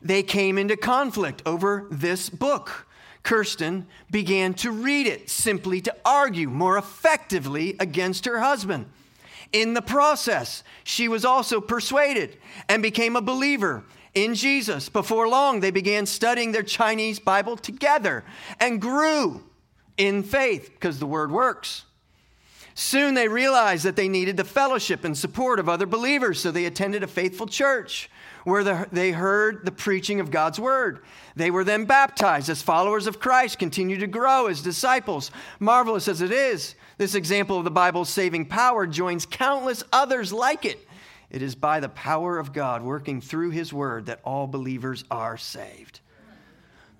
They 0.00 0.22
came 0.22 0.58
into 0.58 0.76
conflict 0.76 1.42
over 1.46 1.86
this 1.90 2.28
book. 2.28 2.86
Kirsten 3.22 3.86
began 4.10 4.54
to 4.54 4.72
read 4.72 5.06
it 5.06 5.30
simply 5.30 5.80
to 5.82 5.94
argue 6.04 6.48
more 6.48 6.76
effectively 6.76 7.76
against 7.78 8.24
her 8.24 8.40
husband. 8.40 8.86
In 9.52 9.74
the 9.74 9.82
process, 9.82 10.64
she 10.82 11.08
was 11.08 11.24
also 11.24 11.60
persuaded 11.60 12.38
and 12.68 12.82
became 12.82 13.14
a 13.14 13.20
believer 13.20 13.84
in 14.14 14.34
Jesus. 14.34 14.88
Before 14.88 15.28
long, 15.28 15.60
they 15.60 15.70
began 15.70 16.06
studying 16.06 16.52
their 16.52 16.62
Chinese 16.62 17.18
Bible 17.18 17.56
together 17.56 18.24
and 18.60 18.80
grew 18.80 19.42
in 19.96 20.22
faith 20.22 20.70
because 20.72 20.98
the 20.98 21.06
word 21.06 21.30
works. 21.30 21.84
Soon 22.74 23.14
they 23.14 23.28
realized 23.28 23.84
that 23.84 23.96
they 23.96 24.08
needed 24.08 24.36
the 24.36 24.44
fellowship 24.44 25.04
and 25.04 25.16
support 25.16 25.58
of 25.58 25.68
other 25.68 25.86
believers, 25.86 26.40
so 26.40 26.50
they 26.50 26.64
attended 26.64 27.02
a 27.02 27.08
faithful 27.08 27.46
church 27.46 28.08
where 28.44 28.64
the, 28.64 28.88
they 28.90 29.12
heard 29.12 29.64
the 29.64 29.70
preaching 29.70 30.18
of 30.18 30.30
God's 30.30 30.58
word. 30.58 31.04
They 31.36 31.50
were 31.50 31.64
then 31.64 31.84
baptized 31.84 32.48
as 32.48 32.62
followers 32.62 33.06
of 33.06 33.20
Christ, 33.20 33.58
continued 33.58 34.00
to 34.00 34.06
grow 34.06 34.46
as 34.46 34.62
disciples. 34.62 35.30
Marvelous 35.60 36.08
as 36.08 36.22
it 36.22 36.32
is, 36.32 36.74
this 36.98 37.14
example 37.14 37.58
of 37.58 37.64
the 37.64 37.70
Bible's 37.70 38.08
saving 38.08 38.46
power 38.46 38.86
joins 38.86 39.26
countless 39.26 39.84
others 39.92 40.32
like 40.32 40.64
it 40.64 40.86
it 41.32 41.40
is 41.40 41.54
by 41.54 41.80
the 41.80 41.88
power 41.88 42.38
of 42.38 42.52
God 42.52 42.82
working 42.82 43.22
through 43.22 43.50
His 43.50 43.72
Word 43.72 44.06
that 44.06 44.20
all 44.22 44.46
believers 44.46 45.02
are 45.10 45.38
saved. 45.38 46.00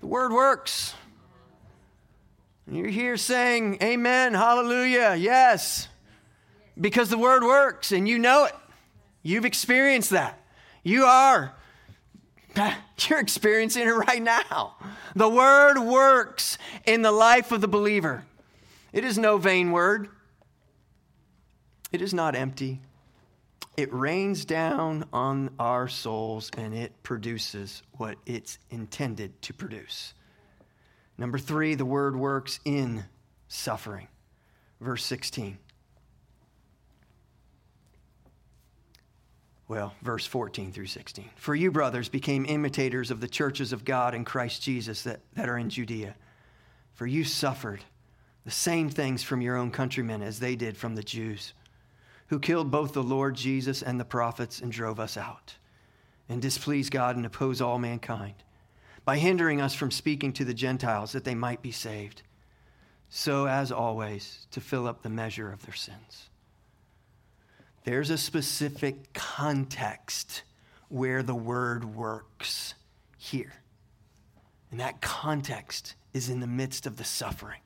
The 0.00 0.06
Word 0.06 0.32
works. 0.32 0.94
You're 2.66 2.88
here 2.88 3.18
saying, 3.18 3.76
Amen, 3.82 4.32
hallelujah, 4.32 5.16
yes, 5.18 5.86
because 6.80 7.10
the 7.10 7.18
Word 7.18 7.44
works 7.44 7.92
and 7.92 8.08
you 8.08 8.18
know 8.18 8.46
it. 8.46 8.54
You've 9.22 9.44
experienced 9.44 10.10
that. 10.10 10.40
You 10.82 11.04
are. 11.04 11.54
You're 13.06 13.20
experiencing 13.20 13.86
it 13.86 13.92
right 13.92 14.22
now. 14.22 14.76
The 15.14 15.28
Word 15.28 15.78
works 15.78 16.56
in 16.86 17.02
the 17.02 17.12
life 17.12 17.52
of 17.52 17.60
the 17.60 17.68
believer. 17.68 18.24
It 18.94 19.04
is 19.04 19.18
no 19.18 19.36
vain 19.36 19.72
word, 19.72 20.08
it 21.92 22.00
is 22.00 22.14
not 22.14 22.34
empty. 22.34 22.80
It 23.76 23.92
rains 23.92 24.44
down 24.44 25.06
on 25.12 25.50
our 25.58 25.88
souls 25.88 26.50
and 26.56 26.74
it 26.74 27.02
produces 27.02 27.82
what 27.92 28.16
it's 28.26 28.58
intended 28.70 29.40
to 29.42 29.54
produce. 29.54 30.14
Number 31.16 31.38
three, 31.38 31.74
the 31.74 31.84
word 31.84 32.16
works 32.16 32.60
in 32.64 33.04
suffering. 33.48 34.08
verse 34.80 35.04
16. 35.04 35.58
Well, 39.68 39.94
verse 40.02 40.26
14 40.26 40.70
through 40.72 40.86
16. 40.88 41.30
For 41.36 41.54
you, 41.54 41.70
brothers, 41.70 42.10
became 42.10 42.44
imitators 42.44 43.10
of 43.10 43.20
the 43.20 43.28
churches 43.28 43.72
of 43.72 43.86
God 43.86 44.14
in 44.14 44.22
Christ 44.22 44.62
Jesus 44.62 45.02
that, 45.04 45.20
that 45.34 45.48
are 45.48 45.56
in 45.56 45.70
Judea. 45.70 46.14
For 46.92 47.06
you 47.06 47.24
suffered 47.24 47.82
the 48.44 48.50
same 48.50 48.90
things 48.90 49.22
from 49.22 49.40
your 49.40 49.56
own 49.56 49.70
countrymen 49.70 50.20
as 50.20 50.40
they 50.40 50.56
did 50.56 50.76
from 50.76 50.94
the 50.94 51.02
Jews, 51.02 51.54
who 52.32 52.38
killed 52.38 52.70
both 52.70 52.94
the 52.94 53.02
Lord 53.02 53.34
Jesus 53.34 53.82
and 53.82 54.00
the 54.00 54.06
prophets 54.06 54.62
and 54.62 54.72
drove 54.72 54.98
us 54.98 55.18
out, 55.18 55.56
and 56.30 56.40
displeased 56.40 56.90
God 56.90 57.14
and 57.14 57.26
opposed 57.26 57.60
all 57.60 57.78
mankind, 57.78 58.36
by 59.04 59.18
hindering 59.18 59.60
us 59.60 59.74
from 59.74 59.90
speaking 59.90 60.32
to 60.32 60.44
the 60.46 60.54
Gentiles 60.54 61.12
that 61.12 61.24
they 61.24 61.34
might 61.34 61.60
be 61.60 61.72
saved, 61.72 62.22
so 63.10 63.46
as 63.46 63.70
always 63.70 64.46
to 64.50 64.62
fill 64.62 64.86
up 64.86 65.02
the 65.02 65.10
measure 65.10 65.52
of 65.52 65.60
their 65.66 65.74
sins. 65.74 66.30
There's 67.84 68.08
a 68.08 68.16
specific 68.16 69.12
context 69.12 70.42
where 70.88 71.22
the 71.22 71.34
word 71.34 71.84
works 71.84 72.72
here. 73.18 73.52
And 74.70 74.80
that 74.80 75.02
context 75.02 75.96
is 76.14 76.30
in 76.30 76.40
the 76.40 76.46
midst 76.46 76.86
of 76.86 76.96
the 76.96 77.04
suffering. 77.04 77.60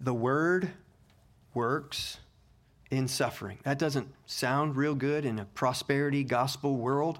The 0.00 0.14
word 0.14 0.70
works 1.52 2.18
in 2.90 3.06
suffering. 3.06 3.58
That 3.64 3.78
doesn't 3.78 4.08
sound 4.26 4.76
real 4.76 4.94
good 4.94 5.24
in 5.24 5.38
a 5.38 5.44
prosperity 5.44 6.24
gospel 6.24 6.76
world. 6.76 7.18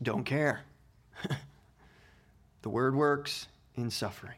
Don't 0.00 0.24
care. 0.24 0.62
the 2.62 2.68
word 2.68 2.94
works 2.94 3.48
in 3.74 3.90
suffering. 3.90 4.36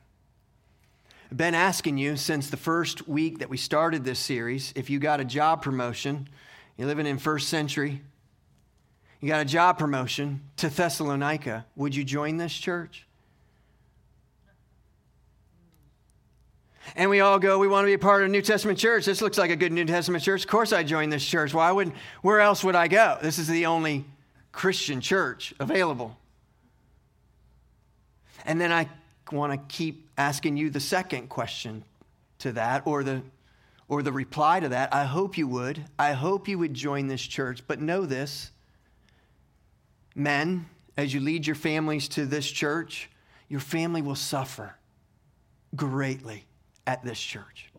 I've 1.30 1.36
been 1.36 1.54
asking 1.54 1.98
you 1.98 2.16
since 2.16 2.50
the 2.50 2.56
first 2.56 3.08
week 3.08 3.38
that 3.38 3.48
we 3.48 3.56
started 3.56 4.04
this 4.04 4.18
series 4.18 4.72
if 4.76 4.90
you 4.90 4.98
got 4.98 5.20
a 5.20 5.24
job 5.24 5.62
promotion, 5.62 6.28
you're 6.76 6.86
living 6.86 7.06
in 7.06 7.18
first 7.18 7.48
century, 7.48 8.02
you 9.20 9.28
got 9.28 9.40
a 9.40 9.44
job 9.44 9.78
promotion 9.78 10.42
to 10.58 10.68
Thessalonica, 10.68 11.66
would 11.76 11.94
you 11.94 12.04
join 12.04 12.36
this 12.36 12.52
church? 12.52 13.06
And 16.96 17.10
we 17.10 17.20
all 17.20 17.38
go, 17.38 17.58
we 17.58 17.68
want 17.68 17.84
to 17.84 17.86
be 17.86 17.94
a 17.94 17.98
part 17.98 18.22
of 18.22 18.28
a 18.28 18.30
New 18.30 18.42
Testament 18.42 18.78
church. 18.78 19.04
This 19.04 19.20
looks 19.20 19.38
like 19.38 19.50
a 19.50 19.56
good 19.56 19.72
New 19.72 19.84
Testament 19.84 20.22
church. 20.22 20.44
Of 20.44 20.50
course 20.50 20.72
I 20.72 20.82
join 20.82 21.10
this 21.10 21.24
church. 21.24 21.54
Why 21.54 21.72
would 21.72 21.92
where 22.22 22.40
else 22.40 22.62
would 22.62 22.76
I 22.76 22.88
go? 22.88 23.18
This 23.22 23.38
is 23.38 23.48
the 23.48 23.66
only 23.66 24.04
Christian 24.52 25.00
church 25.00 25.54
available. 25.58 26.16
And 28.44 28.60
then 28.60 28.70
I 28.70 28.88
want 29.32 29.52
to 29.52 29.74
keep 29.74 30.08
asking 30.18 30.56
you 30.56 30.70
the 30.70 30.80
second 30.80 31.28
question 31.28 31.84
to 32.40 32.52
that 32.52 32.82
or 32.86 33.02
the 33.02 33.22
or 33.88 34.02
the 34.02 34.12
reply 34.12 34.60
to 34.60 34.68
that. 34.70 34.94
I 34.94 35.04
hope 35.04 35.36
you 35.36 35.48
would. 35.48 35.84
I 35.98 36.12
hope 36.12 36.48
you 36.48 36.58
would 36.58 36.74
join 36.74 37.06
this 37.06 37.22
church, 37.22 37.62
but 37.66 37.80
know 37.80 38.06
this. 38.06 38.50
Men, 40.14 40.66
as 40.96 41.12
you 41.12 41.20
lead 41.20 41.46
your 41.46 41.56
families 41.56 42.08
to 42.10 42.24
this 42.24 42.50
church, 42.50 43.10
your 43.48 43.60
family 43.60 44.00
will 44.00 44.14
suffer 44.14 44.76
greatly 45.74 46.44
at 46.86 47.04
this 47.04 47.20
church. 47.20 47.70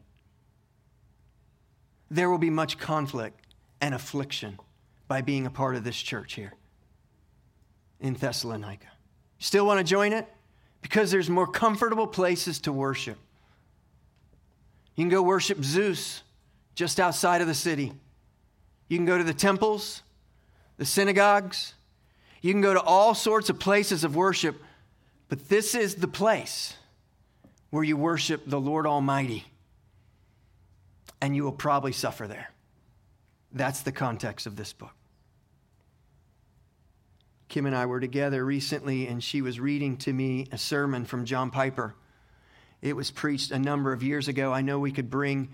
There 2.09 2.29
will 2.29 2.37
be 2.37 2.49
much 2.49 2.77
conflict 2.77 3.39
and 3.81 3.93
affliction 3.93 4.59
by 5.07 5.21
being 5.21 5.45
a 5.45 5.49
part 5.49 5.75
of 5.75 5.83
this 5.83 5.97
church 5.97 6.33
here 6.33 6.53
in 7.99 8.13
Thessalonica. 8.13 8.87
Still 9.39 9.65
want 9.65 9.79
to 9.79 9.83
join 9.83 10.13
it? 10.13 10.27
Because 10.81 11.11
there's 11.11 11.29
more 11.29 11.47
comfortable 11.47 12.07
places 12.07 12.59
to 12.61 12.71
worship. 12.71 13.17
You 14.95 15.03
can 15.03 15.09
go 15.09 15.21
worship 15.21 15.63
Zeus 15.63 16.23
just 16.73 16.99
outside 16.99 17.41
of 17.41 17.47
the 17.47 17.53
city. 17.53 17.91
You 18.87 18.97
can 18.97 19.05
go 19.05 19.17
to 19.17 19.23
the 19.23 19.33
temples, 19.33 20.03
the 20.77 20.85
synagogues. 20.85 21.73
You 22.41 22.53
can 22.53 22.61
go 22.61 22.73
to 22.73 22.81
all 22.81 23.15
sorts 23.15 23.49
of 23.49 23.59
places 23.59 24.03
of 24.03 24.15
worship, 24.15 24.61
but 25.27 25.49
this 25.49 25.73
is 25.73 25.95
the 25.95 26.07
place 26.07 26.75
where 27.75 27.83
you 27.83 27.97
worship 27.97 28.41
the 28.47 28.57
Lord 28.57 28.87
Almighty, 28.87 29.43
and 31.19 31.35
you 31.35 31.43
will 31.43 31.51
probably 31.51 31.91
suffer 31.91 32.25
there. 32.25 32.49
That's 33.51 33.81
the 33.81 33.91
context 33.91 34.47
of 34.47 34.55
this 34.55 34.71
book. 34.71 34.93
Kim 37.49 37.65
and 37.65 37.75
I 37.75 37.85
were 37.85 37.99
together 37.99 38.45
recently, 38.45 39.07
and 39.07 39.21
she 39.21 39.41
was 39.41 39.59
reading 39.59 39.97
to 39.97 40.13
me 40.13 40.47
a 40.53 40.57
sermon 40.57 41.03
from 41.03 41.25
John 41.25 41.51
Piper. 41.51 41.95
It 42.81 42.95
was 42.95 43.11
preached 43.11 43.51
a 43.51 43.59
number 43.59 43.91
of 43.91 44.03
years 44.03 44.29
ago. 44.29 44.53
I 44.53 44.61
know 44.61 44.79
we 44.79 44.93
could 44.93 45.09
bring 45.09 45.49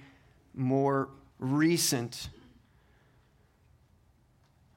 more 0.53 1.09
recent 1.39 2.29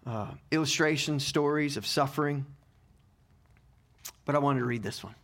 uh, 0.07 0.31
illustration 0.51 1.21
stories 1.21 1.77
of 1.77 1.87
suffering, 1.87 2.47
but 4.25 4.35
I 4.35 4.39
wanted 4.39 4.61
to 4.61 4.65
read 4.65 4.83
this 4.83 5.05
one. 5.05 5.15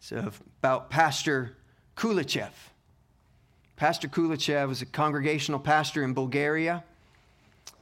So 0.00 0.30
about 0.64 0.88
Pastor 0.88 1.54
Kulichev. 1.94 2.48
Pastor 3.76 4.08
Kulichev 4.08 4.66
was 4.66 4.80
a 4.80 4.86
congregational 4.86 5.60
pastor 5.60 6.02
in 6.02 6.14
Bulgaria. 6.14 6.82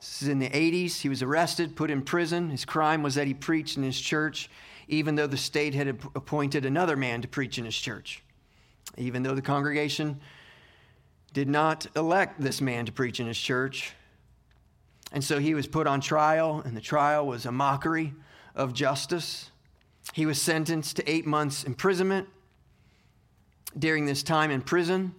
This 0.01 0.23
is 0.23 0.27
in 0.27 0.41
the 0.41 0.51
80s. 0.51 1.01
He 1.01 1.09
was 1.09 1.23
arrested, 1.23 1.77
put 1.77 1.93
in 1.93 2.03
prison. 2.03 2.51
His 2.51 2.65
crime 2.65 3.05
was 3.05 3.15
that 3.15 3.29
he 3.29 3.35
preached 3.35 3.77
in 3.77 3.85
his 3.85 4.01
church, 4.01 4.51
even 4.89 5.15
though 5.15 5.29
the 5.29 5.37
state 5.37 5.77
had 5.77 5.87
appointed 6.17 6.65
another 6.65 6.97
man 6.97 7.23
to 7.23 7.29
preach 7.29 7.57
in 7.57 7.65
his 7.65 7.77
church. 7.77 8.21
Even 8.99 9.23
though 9.23 9.37
the 9.37 9.43
congregation 9.43 10.19
did 11.33 11.49
not 11.49 11.87
elect 11.95 12.41
this 12.41 12.61
man 12.61 12.85
to 12.87 12.91
preach 12.91 13.21
in 13.21 13.29
his 13.29 13.39
church. 13.39 13.93
And 15.13 15.23
so 15.23 15.39
he 15.39 15.55
was 15.55 15.69
put 15.69 15.87
on 15.87 16.01
trial, 16.01 16.61
and 16.65 16.77
the 16.77 16.81
trial 16.81 17.29
was 17.29 17.47
a 17.47 17.53
mockery 17.53 18.13
of 18.57 18.75
justice. 18.75 19.53
He 20.15 20.27
was 20.27 20.43
sentenced 20.43 20.97
to 20.97 21.09
eight 21.09 21.29
months' 21.29 21.63
imprisonment. 21.63 22.27
During 23.79 24.07
this 24.07 24.23
time 24.23 24.51
in 24.51 24.63
prison, 24.63 25.15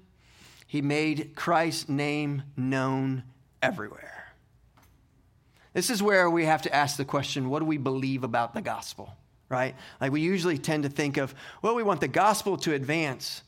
he 0.67 0.81
made 0.81 1.35
Christ's 1.35 1.89
name 1.89 2.43
known 2.55 3.23
everywhere. 3.61 4.33
This 5.73 5.89
is 5.89 6.03
where 6.03 6.29
we 6.29 6.45
have 6.45 6.61
to 6.63 6.75
ask 6.75 6.97
the 6.97 7.05
question 7.05 7.49
what 7.49 7.59
do 7.59 7.65
we 7.65 7.77
believe 7.77 8.23
about 8.23 8.53
the 8.53 8.61
gospel, 8.61 9.15
right? 9.49 9.75
Like 9.99 10.11
we 10.11 10.21
usually 10.21 10.57
tend 10.57 10.83
to 10.83 10.89
think 10.89 11.17
of, 11.17 11.33
well, 11.61 11.75
we 11.75 11.83
want 11.83 11.99
the 11.99 12.07
gospel 12.07 12.57
to 12.57 12.73
advance, 12.73 13.41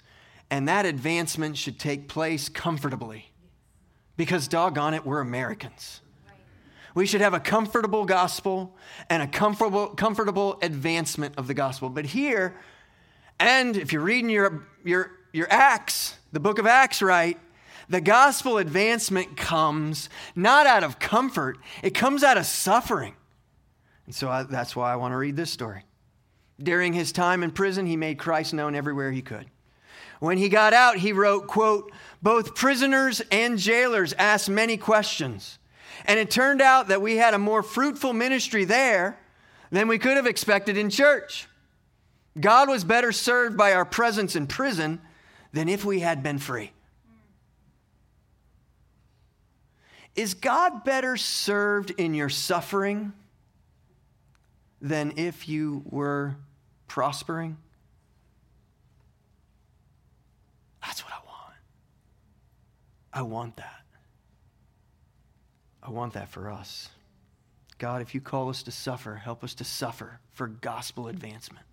and 0.49 0.67
that 0.67 0.85
advancement 0.85 1.57
should 1.57 1.79
take 1.79 2.07
place 2.07 2.49
comfortably 2.49 3.31
because, 4.17 4.47
doggone 4.47 4.93
it, 4.93 5.05
we're 5.05 5.21
Americans. 5.21 6.01
We 6.95 7.05
should 7.05 7.21
have 7.21 7.33
a 7.33 7.39
comfortable 7.39 8.05
gospel 8.05 8.75
and 9.09 9.21
a 9.21 9.27
comfortable, 9.27 9.87
comfortable 9.87 10.57
advancement 10.61 11.35
of 11.37 11.47
the 11.47 11.53
gospel. 11.53 11.89
But 11.89 12.05
here, 12.05 12.55
and 13.39 13.75
if 13.75 13.91
you're 13.91 14.01
reading 14.01 14.29
your, 14.29 14.67
your, 14.83 15.11
your 15.33 15.47
Acts, 15.49 16.15
the 16.31 16.39
book 16.39 16.59
of 16.59 16.65
Acts, 16.65 17.01
right, 17.01 17.37
the 17.89 18.01
gospel 18.01 18.57
advancement 18.57 19.37
comes 19.37 20.09
not 20.35 20.65
out 20.65 20.83
of 20.83 20.99
comfort, 20.99 21.57
it 21.83 21.91
comes 21.91 22.23
out 22.23 22.37
of 22.37 22.45
suffering. 22.45 23.15
And 24.05 24.15
so 24.15 24.29
I, 24.29 24.43
that's 24.43 24.75
why 24.75 24.91
I 24.91 24.95
want 24.95 25.11
to 25.11 25.17
read 25.17 25.35
this 25.35 25.51
story. 25.51 25.83
During 26.61 26.93
his 26.93 27.11
time 27.11 27.43
in 27.43 27.51
prison, 27.51 27.85
he 27.85 27.97
made 27.97 28.17
Christ 28.17 28.53
known 28.53 28.75
everywhere 28.75 29.11
he 29.11 29.21
could. 29.21 29.47
When 30.19 30.37
he 30.37 30.47
got 30.47 30.73
out, 30.73 30.97
he 30.97 31.11
wrote, 31.11 31.47
quote, 31.47 31.91
both 32.21 32.55
prisoners 32.55 33.21
and 33.31 33.59
jailers 33.59 34.13
asked 34.13 34.49
many 34.49 34.77
questions. 34.77 35.59
And 36.05 36.17
it 36.19 36.31
turned 36.31 36.61
out 36.61 36.87
that 36.87 37.01
we 37.01 37.17
had 37.17 37.33
a 37.33 37.39
more 37.39 37.61
fruitful 37.61 38.13
ministry 38.13 38.63
there 38.63 39.19
than 39.71 39.87
we 39.87 39.97
could 39.97 40.15
have 40.15 40.27
expected 40.27 40.77
in 40.77 40.89
church. 40.89 41.47
God 42.39 42.67
was 42.69 42.83
better 42.83 43.11
served 43.11 43.57
by 43.57 43.73
our 43.73 43.85
presence 43.85 44.35
in 44.35 44.47
prison 44.47 44.99
than 45.53 45.69
if 45.69 45.85
we 45.85 46.01
had 46.01 46.21
been 46.21 46.37
free. 46.37 46.71
Is 50.15 50.33
God 50.33 50.83
better 50.83 51.17
served 51.17 51.91
in 51.91 52.13
your 52.13 52.29
suffering 52.29 53.13
than 54.81 55.13
if 55.17 55.47
you 55.47 55.83
were 55.85 56.35
prospering? 56.87 57.57
That's 60.81 61.03
what 61.03 61.13
I 61.13 61.25
want. 61.25 61.55
I 63.13 63.21
want 63.23 63.57
that. 63.57 63.81
I 65.83 65.89
want 65.89 66.13
that 66.13 66.29
for 66.29 66.49
us. 66.49 66.89
God, 67.77 68.01
if 68.01 68.15
you 68.15 68.21
call 68.21 68.49
us 68.49 68.63
to 68.63 68.71
suffer, 68.71 69.15
help 69.15 69.43
us 69.43 69.53
to 69.55 69.63
suffer 69.63 70.19
for 70.33 70.47
gospel 70.47 71.07
advancement. 71.07 71.65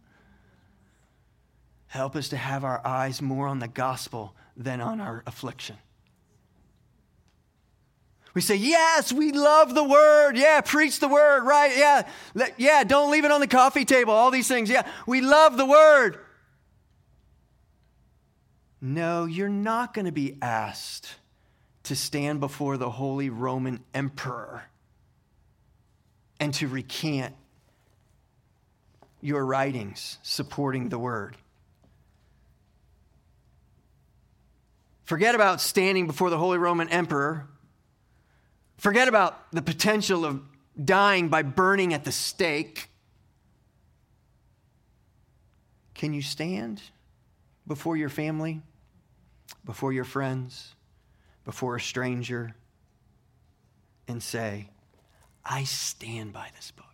Help 1.92 2.16
us 2.16 2.31
to 2.31 2.38
have 2.38 2.64
our 2.64 2.81
eyes 2.87 3.20
more 3.20 3.46
on 3.46 3.59
the 3.59 3.68
gospel 3.68 4.35
than 4.57 4.81
on 4.81 4.98
our 4.98 5.22
affliction. 5.26 5.76
We 8.33 8.40
say, 8.40 8.57
yes, 8.57 9.12
we 9.12 9.31
love 9.31 9.74
the 9.74 9.85
word. 9.85 10.38
Yeah, 10.38 10.62
preach 10.62 11.00
the 11.00 11.09
word, 11.09 11.44
right? 11.44 11.76
Yeah, 11.76 12.09
yeah, 12.57 12.85
don't 12.85 13.11
leave 13.11 13.26
it 13.26 13.31
on 13.31 13.42
the 13.42 13.46
coffee 13.46 13.85
table, 13.85 14.14
all 14.14 14.31
these 14.31 14.48
things. 14.48 14.70
Yeah, 14.70 14.88
we 15.07 15.20
love 15.20 15.59
the 15.59 15.66
word. 15.66 16.18
No, 18.81 19.26
you're 19.26 19.50
not 19.50 19.92
going 19.92 20.07
to 20.07 20.12
be 20.12 20.38
asked 20.40 21.16
to 21.83 21.94
stand 21.94 22.40
before 22.40 22.78
the 22.78 22.88
Holy 22.88 23.28
Roman 23.28 23.81
Emperor 23.92 24.62
and 26.40 26.55
to 26.55 26.68
recant 26.68 27.35
your 29.20 29.44
writings 29.44 30.16
supporting 30.22 30.88
the 30.88 30.98
word. 30.98 31.37
Forget 35.04 35.34
about 35.34 35.60
standing 35.60 36.06
before 36.06 36.30
the 36.30 36.38
Holy 36.38 36.58
Roman 36.58 36.88
Emperor. 36.88 37.48
Forget 38.76 39.08
about 39.08 39.50
the 39.52 39.62
potential 39.62 40.24
of 40.24 40.40
dying 40.82 41.28
by 41.28 41.42
burning 41.42 41.92
at 41.92 42.04
the 42.04 42.12
stake. 42.12 42.88
Can 45.94 46.14
you 46.14 46.22
stand 46.22 46.80
before 47.66 47.96
your 47.96 48.08
family, 48.08 48.60
before 49.64 49.92
your 49.92 50.04
friends, 50.04 50.74
before 51.44 51.76
a 51.76 51.80
stranger, 51.80 52.54
and 54.08 54.22
say, 54.22 54.68
I 55.44 55.64
stand 55.64 56.32
by 56.32 56.48
this 56.56 56.70
book? 56.70 56.86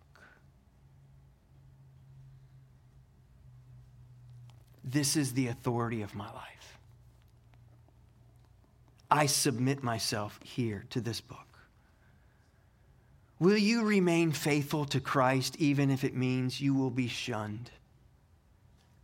This 4.83 5.17
is 5.17 5.35
the 5.35 5.49
authority 5.49 6.03
of 6.03 6.15
my 6.15 6.33
life. 6.33 6.58
I 9.11 9.27
submit 9.27 9.83
myself 9.83 10.39
here 10.45 10.85
to 10.91 11.01
this 11.01 11.21
book. 11.21 11.39
Will 13.41 13.57
you 13.57 13.85
remain 13.85 14.33
faithful 14.33 14.85
to 14.87 15.01
Christ 15.01 15.57
even 15.59 15.91
if 15.91 16.05
it 16.05 16.15
means 16.15 16.61
you 16.61 16.75
will 16.75 16.91
be 16.91 17.09
shunned, 17.09 17.71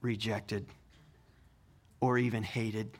rejected, 0.01 0.67
or 2.01 2.19
even 2.19 2.43
hated? 2.43 2.91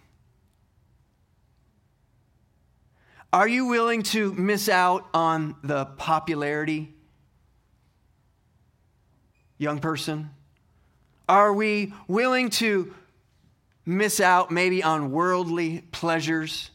Are 3.33 3.49
you 3.49 3.67
willing 3.67 4.05
to 4.05 4.33
miss 4.35 4.69
out 4.69 5.09
on 5.13 5.57
the 5.65 5.87
popularity? 5.87 6.95
Young 9.59 9.81
person, 9.81 10.31
are 11.29 11.53
we 11.53 11.93
willing 12.07 12.51
to 12.51 12.95
miss 13.85 14.21
out 14.21 14.53
maybe 14.53 14.85
on 14.85 15.11
worldly 15.11 15.81
pleasures? 15.91 16.71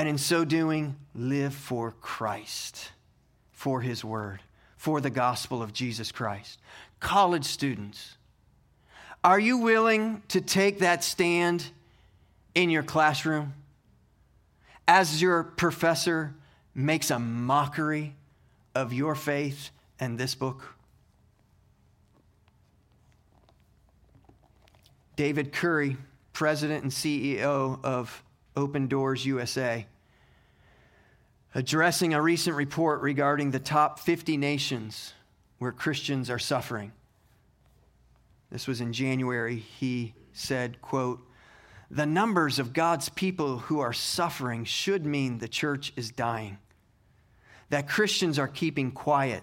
And 0.00 0.08
in 0.08 0.16
so 0.16 0.46
doing, 0.46 0.96
live 1.14 1.52
for 1.52 1.90
Christ, 2.00 2.92
for 3.52 3.82
His 3.82 4.02
Word, 4.02 4.40
for 4.78 4.98
the 4.98 5.10
gospel 5.10 5.62
of 5.62 5.74
Jesus 5.74 6.10
Christ. 6.10 6.58
College 7.00 7.44
students, 7.44 8.16
are 9.22 9.38
you 9.38 9.58
willing 9.58 10.22
to 10.28 10.40
take 10.40 10.78
that 10.78 11.04
stand 11.04 11.66
in 12.54 12.70
your 12.70 12.82
classroom 12.82 13.52
as 14.88 15.20
your 15.20 15.42
professor 15.42 16.32
makes 16.74 17.10
a 17.10 17.18
mockery 17.18 18.14
of 18.74 18.94
your 18.94 19.14
faith 19.14 19.68
and 19.98 20.16
this 20.16 20.34
book? 20.34 20.76
David 25.16 25.52
Curry, 25.52 25.98
president 26.32 26.84
and 26.84 26.90
CEO 26.90 27.84
of 27.84 28.22
Open 28.56 28.88
Doors 28.88 29.24
USA, 29.26 29.86
addressing 31.54 32.14
a 32.14 32.22
recent 32.22 32.56
report 32.56 33.00
regarding 33.00 33.50
the 33.50 33.58
top 33.58 33.98
50 33.98 34.36
nations 34.36 35.14
where 35.58 35.72
Christians 35.72 36.30
are 36.30 36.38
suffering. 36.38 36.92
This 38.50 38.66
was 38.66 38.80
in 38.80 38.92
January. 38.92 39.56
He 39.56 40.14
said, 40.32 40.80
quote, 40.82 41.26
the 41.90 42.06
numbers 42.06 42.58
of 42.60 42.72
God's 42.72 43.08
people 43.08 43.58
who 43.58 43.80
are 43.80 43.92
suffering 43.92 44.64
should 44.64 45.04
mean 45.04 45.38
the 45.38 45.48
church 45.48 45.92
is 45.96 46.10
dying. 46.12 46.58
That 47.70 47.88
Christians 47.88 48.38
are 48.38 48.48
keeping 48.48 48.92
quiet, 48.92 49.42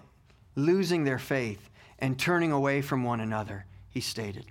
losing 0.54 1.04
their 1.04 1.18
faith, 1.18 1.68
and 1.98 2.18
turning 2.18 2.52
away 2.52 2.80
from 2.80 3.04
one 3.04 3.20
another, 3.20 3.66
he 3.90 4.00
stated. 4.00 4.46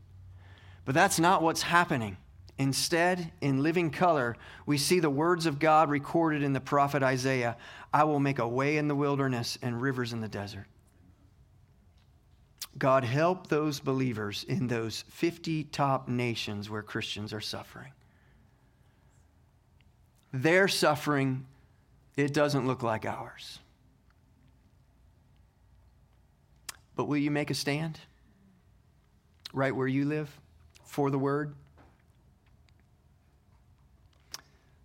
But 0.86 0.94
that's 0.94 1.20
not 1.20 1.42
what's 1.42 1.64
happening. 1.64 2.18
Instead, 2.60 3.32
in 3.42 3.62
living 3.62 3.92
color, 3.92 4.36
we 4.66 4.78
see 4.78 5.00
the 5.00 5.10
words 5.10 5.46
of 5.46 5.60
God 5.60 5.90
recorded 5.90 6.42
in 6.42 6.54
the 6.54 6.60
prophet 6.60 7.04
Isaiah 7.04 7.58
I 7.94 8.04
will 8.04 8.20
make 8.20 8.40
a 8.40 8.48
way 8.48 8.78
in 8.78 8.88
the 8.88 8.96
wilderness 8.96 9.58
and 9.62 9.82
rivers 9.82 10.12
in 10.12 10.22
the 10.22 10.28
desert. 10.28 10.66
God, 12.78 13.04
help 13.04 13.48
those 13.48 13.80
believers 13.80 14.46
in 14.48 14.68
those 14.68 15.04
50 15.10 15.64
top 15.66 16.08
nations 16.08 16.70
where 16.70 16.84
Christians 16.84 17.34
are 17.34 17.42
suffering. 17.42 17.92
Their 20.34 20.68
suffering, 20.68 21.46
it 22.16 22.34
doesn't 22.34 22.68
look 22.68 22.84
like 22.84 23.06
ours. 23.06 23.60
But 26.96 27.06
will 27.06 27.18
you 27.18 27.32
make 27.32 27.50
a 27.50 27.56
stand 27.56 28.00
right 29.54 29.76
where 29.76 29.88
you 29.88 30.06
live? 30.06 30.30
for 30.88 31.12
the 31.12 31.20
word? 31.20 31.54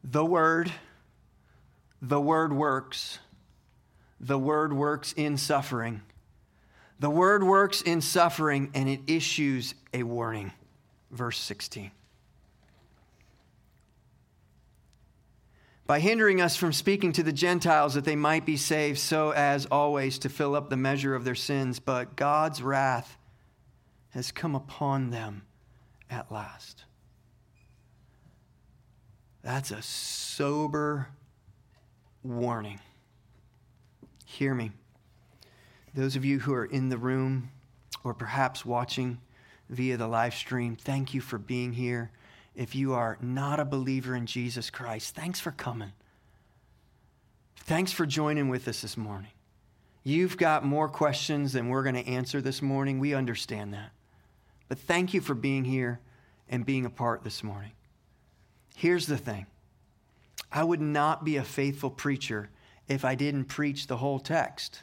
The 0.04 0.24
word, 0.24 0.72
the 2.00 2.20
word 2.20 2.52
works. 2.52 3.18
The 4.20 4.38
word 4.38 4.72
works 4.72 5.12
in 5.16 5.36
suffering. 5.36 6.02
The 6.98 7.10
word 7.10 7.42
works 7.42 7.82
in 7.82 8.00
suffering 8.00 8.70
and 8.74 8.88
it 8.88 9.00
issues 9.06 9.74
a 9.92 10.04
warning. 10.04 10.52
Verse 11.10 11.38
16. 11.38 11.90
By 15.84 15.98
hindering 15.98 16.40
us 16.40 16.56
from 16.56 16.72
speaking 16.72 17.12
to 17.12 17.22
the 17.22 17.32
Gentiles 17.32 17.94
that 17.94 18.04
they 18.04 18.16
might 18.16 18.46
be 18.46 18.56
saved, 18.56 18.98
so 18.98 19.30
as 19.30 19.66
always 19.66 20.18
to 20.20 20.28
fill 20.28 20.54
up 20.54 20.70
the 20.70 20.76
measure 20.76 21.14
of 21.14 21.24
their 21.24 21.34
sins. 21.34 21.80
But 21.80 22.16
God's 22.16 22.62
wrath 22.62 23.18
has 24.10 24.30
come 24.30 24.54
upon 24.54 25.10
them 25.10 25.42
at 26.08 26.30
last. 26.30 26.84
That's 29.42 29.70
a 29.70 29.82
sober 29.82 31.08
warning. 32.22 32.80
Hear 34.24 34.54
me. 34.54 34.70
Those 35.94 36.16
of 36.16 36.24
you 36.24 36.38
who 36.38 36.54
are 36.54 36.64
in 36.64 36.88
the 36.88 36.96
room 36.96 37.50
or 38.04 38.14
perhaps 38.14 38.64
watching 38.64 39.20
via 39.68 39.96
the 39.96 40.06
live 40.06 40.34
stream, 40.34 40.76
thank 40.76 41.12
you 41.12 41.20
for 41.20 41.38
being 41.38 41.72
here. 41.72 42.10
If 42.54 42.74
you 42.74 42.94
are 42.94 43.18
not 43.20 43.60
a 43.60 43.64
believer 43.64 44.14
in 44.14 44.26
Jesus 44.26 44.70
Christ, 44.70 45.14
thanks 45.14 45.40
for 45.40 45.50
coming. 45.50 45.92
Thanks 47.56 47.92
for 47.92 48.06
joining 48.06 48.48
with 48.48 48.68
us 48.68 48.82
this 48.82 48.96
morning. 48.96 49.30
You've 50.04 50.36
got 50.36 50.64
more 50.64 50.88
questions 50.88 51.52
than 51.52 51.68
we're 51.68 51.82
going 51.82 51.94
to 51.94 52.06
answer 52.06 52.40
this 52.40 52.60
morning. 52.60 52.98
We 52.98 53.14
understand 53.14 53.72
that. 53.74 53.90
But 54.68 54.78
thank 54.78 55.14
you 55.14 55.20
for 55.20 55.34
being 55.34 55.64
here 55.64 56.00
and 56.48 56.66
being 56.66 56.84
a 56.84 56.90
part 56.90 57.22
this 57.22 57.42
morning. 57.42 57.72
Here's 58.74 59.06
the 59.06 59.18
thing 59.18 59.46
I 60.50 60.64
would 60.64 60.80
not 60.80 61.24
be 61.24 61.36
a 61.36 61.44
faithful 61.44 61.90
preacher 61.90 62.50
if 62.88 63.04
I 63.04 63.14
didn't 63.14 63.44
preach 63.44 63.86
the 63.86 63.96
whole 63.96 64.18
text. 64.18 64.82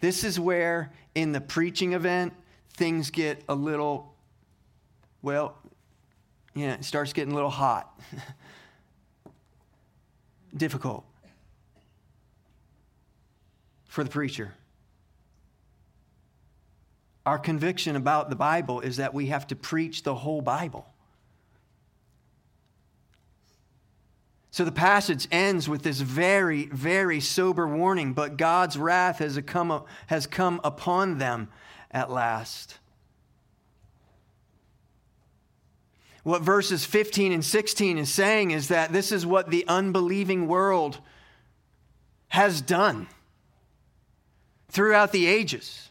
This 0.00 0.24
is 0.24 0.38
where, 0.38 0.92
in 1.14 1.32
the 1.32 1.40
preaching 1.40 1.92
event, 1.92 2.32
things 2.74 3.10
get 3.10 3.42
a 3.48 3.54
little, 3.54 4.14
well, 5.22 5.56
yeah, 6.54 6.74
it 6.74 6.84
starts 6.84 7.12
getting 7.12 7.32
a 7.32 7.34
little 7.34 7.50
hot, 7.50 8.00
difficult 10.56 11.04
for 13.88 14.04
the 14.04 14.10
preacher. 14.10 14.52
Our 17.26 17.38
conviction 17.38 17.96
about 17.96 18.28
the 18.28 18.36
Bible 18.36 18.80
is 18.80 18.96
that 18.96 19.14
we 19.14 19.26
have 19.26 19.46
to 19.48 19.56
preach 19.56 20.02
the 20.02 20.14
whole 20.14 20.42
Bible. 20.42 20.86
So 24.54 24.64
the 24.64 24.70
passage 24.70 25.26
ends 25.32 25.68
with 25.68 25.82
this 25.82 26.00
very, 26.00 26.66
very 26.66 27.18
sober 27.18 27.66
warning, 27.66 28.12
but 28.12 28.36
God's 28.36 28.78
wrath 28.78 29.18
has 29.18 29.36
come, 29.44 29.82
has 30.06 30.28
come 30.28 30.60
upon 30.62 31.18
them 31.18 31.48
at 31.90 32.08
last. 32.08 32.78
What 36.22 36.42
verses 36.42 36.84
15 36.84 37.32
and 37.32 37.44
16 37.44 37.98
is 37.98 38.12
saying 38.12 38.52
is 38.52 38.68
that 38.68 38.92
this 38.92 39.10
is 39.10 39.26
what 39.26 39.50
the 39.50 39.64
unbelieving 39.66 40.46
world 40.46 40.98
has 42.28 42.60
done 42.60 43.08
throughout 44.68 45.10
the 45.10 45.26
ages. 45.26 45.90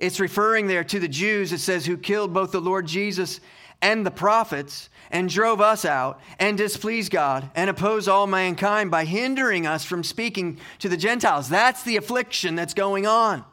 It's 0.00 0.18
referring 0.18 0.66
there 0.66 0.82
to 0.82 0.98
the 0.98 1.06
Jews, 1.06 1.52
it 1.52 1.58
says, 1.58 1.86
who 1.86 1.96
killed 1.96 2.34
both 2.34 2.50
the 2.50 2.60
Lord 2.60 2.86
Jesus 2.86 3.38
and 3.82 4.06
the 4.06 4.10
prophets 4.10 4.88
and 5.10 5.28
drove 5.28 5.60
us 5.60 5.84
out 5.84 6.20
and 6.38 6.56
displeased 6.56 7.12
God 7.12 7.50
and 7.54 7.68
opposed 7.68 8.08
all 8.08 8.26
mankind 8.26 8.90
by 8.90 9.04
hindering 9.04 9.66
us 9.66 9.84
from 9.84 10.04
speaking 10.04 10.58
to 10.78 10.88
the 10.88 10.96
Gentiles. 10.96 11.48
That's 11.48 11.82
the 11.82 11.96
affliction 11.96 12.54
that's 12.54 12.72
going 12.72 13.06
on. 13.06 13.44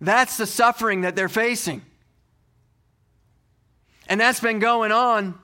That's 0.00 0.36
the 0.36 0.46
suffering 0.46 1.00
that 1.00 1.16
they're 1.16 1.28
facing. 1.30 1.82
And 4.08 4.20
that's 4.20 4.38
been 4.38 4.60
going 4.60 4.92
on, 4.92 5.36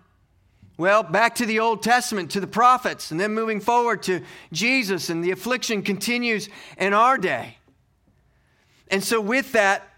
well, 0.76 1.02
back 1.02 1.36
to 1.36 1.46
the 1.46 1.58
Old 1.58 1.82
Testament, 1.82 2.30
to 2.32 2.40
the 2.40 2.46
prophets, 2.46 3.10
and 3.10 3.18
then 3.18 3.32
moving 3.34 3.60
forward 3.60 4.02
to 4.04 4.20
Jesus, 4.52 5.08
and 5.10 5.24
the 5.24 5.32
affliction 5.32 5.82
continues 5.82 6.48
in 6.76 6.92
our 6.92 7.18
day. 7.18 7.56
And 8.88 9.02
so, 9.02 9.20
with 9.20 9.52
that, 9.52 9.88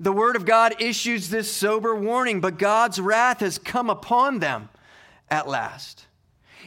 the 0.00 0.12
Word 0.12 0.36
of 0.36 0.44
God 0.44 0.80
issues 0.80 1.28
this 1.28 1.50
sober 1.50 1.94
warning, 1.94 2.40
but 2.40 2.58
God's 2.58 3.00
wrath 3.00 3.40
has 3.40 3.58
come 3.58 3.88
upon 3.88 4.40
them 4.40 4.68
at 5.30 5.48
last. 5.48 6.06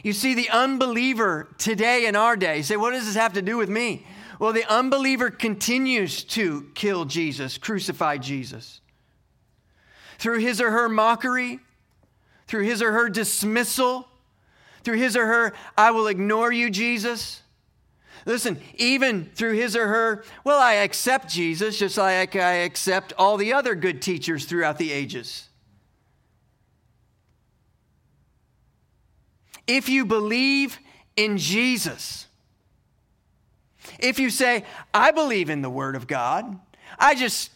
You 0.03 0.13
see, 0.13 0.33
the 0.33 0.49
unbeliever 0.49 1.49
today 1.57 2.05
in 2.05 2.15
our 2.15 2.35
day, 2.35 2.61
say, 2.61 2.77
what 2.77 2.91
does 2.91 3.05
this 3.05 3.15
have 3.15 3.33
to 3.33 3.41
do 3.41 3.57
with 3.57 3.69
me? 3.69 4.05
Well, 4.39 4.53
the 4.53 4.65
unbeliever 4.71 5.31
continues 5.31 6.23
to 6.25 6.69
kill 6.75 7.05
Jesus, 7.05 7.57
crucify 7.57 8.17
Jesus. 8.17 8.81
Through 10.19 10.39
his 10.39 10.61
or 10.61 10.71
her 10.71 10.87
mockery, 10.87 11.59
through 12.47 12.63
his 12.63 12.81
or 12.81 12.91
her 12.91 13.09
dismissal, 13.09 14.07
through 14.83 14.97
his 14.97 15.17
or 15.17 15.25
her, 15.25 15.53
I 15.77 15.91
will 15.91 16.07
ignore 16.07 16.51
you, 16.51 16.69
Jesus. 16.69 17.41
Listen, 18.25 18.59
even 18.75 19.25
through 19.35 19.53
his 19.53 19.75
or 19.75 19.87
her, 19.87 20.23
well, 20.43 20.59
I 20.59 20.73
accept 20.73 21.29
Jesus 21.29 21.77
just 21.79 21.97
like 21.97 22.35
I 22.35 22.53
accept 22.53 23.13
all 23.17 23.37
the 23.37 23.53
other 23.53 23.75
good 23.75 24.01
teachers 24.01 24.45
throughout 24.45 24.77
the 24.77 24.91
ages. 24.91 25.47
If 29.67 29.89
you 29.89 30.05
believe 30.05 30.79
in 31.15 31.37
Jesus, 31.37 32.27
if 33.99 34.19
you 34.19 34.29
say, 34.29 34.63
I 34.93 35.11
believe 35.11 35.49
in 35.49 35.61
the 35.61 35.69
Word 35.69 35.95
of 35.95 36.07
God, 36.07 36.59
I 36.97 37.15
just 37.15 37.51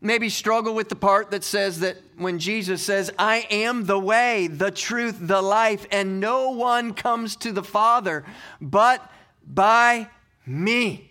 maybe 0.00 0.28
struggle 0.28 0.74
with 0.74 0.90
the 0.90 0.96
part 0.96 1.30
that 1.30 1.42
says 1.42 1.80
that 1.80 1.96
when 2.16 2.38
Jesus 2.38 2.82
says, 2.82 3.10
I 3.18 3.46
am 3.50 3.86
the 3.86 3.98
way, 3.98 4.48
the 4.48 4.70
truth, 4.70 5.16
the 5.18 5.40
life, 5.40 5.86
and 5.90 6.20
no 6.20 6.50
one 6.50 6.92
comes 6.92 7.36
to 7.36 7.52
the 7.52 7.64
Father 7.64 8.24
but 8.60 9.10
by 9.46 10.08
me. 10.46 11.10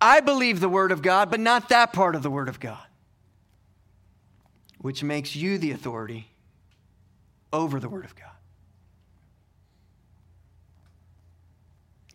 I 0.00 0.20
believe 0.20 0.60
the 0.60 0.68
Word 0.68 0.92
of 0.92 1.02
God, 1.02 1.30
but 1.30 1.40
not 1.40 1.68
that 1.68 1.92
part 1.92 2.14
of 2.14 2.22
the 2.22 2.30
Word 2.30 2.48
of 2.48 2.58
God, 2.58 2.86
which 4.78 5.02
makes 5.02 5.36
you 5.36 5.58
the 5.58 5.72
authority 5.72 6.28
over 7.52 7.78
the 7.78 7.88
Word 7.88 8.04
of 8.04 8.14
God. 8.16 8.26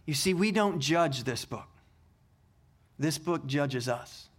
You 0.06 0.14
see, 0.14 0.34
we 0.34 0.52
don't 0.52 0.80
judge 0.80 1.24
this 1.24 1.46
book, 1.46 1.68
this 2.98 3.18
book 3.18 3.46
judges 3.46 3.88
us. 3.88 4.30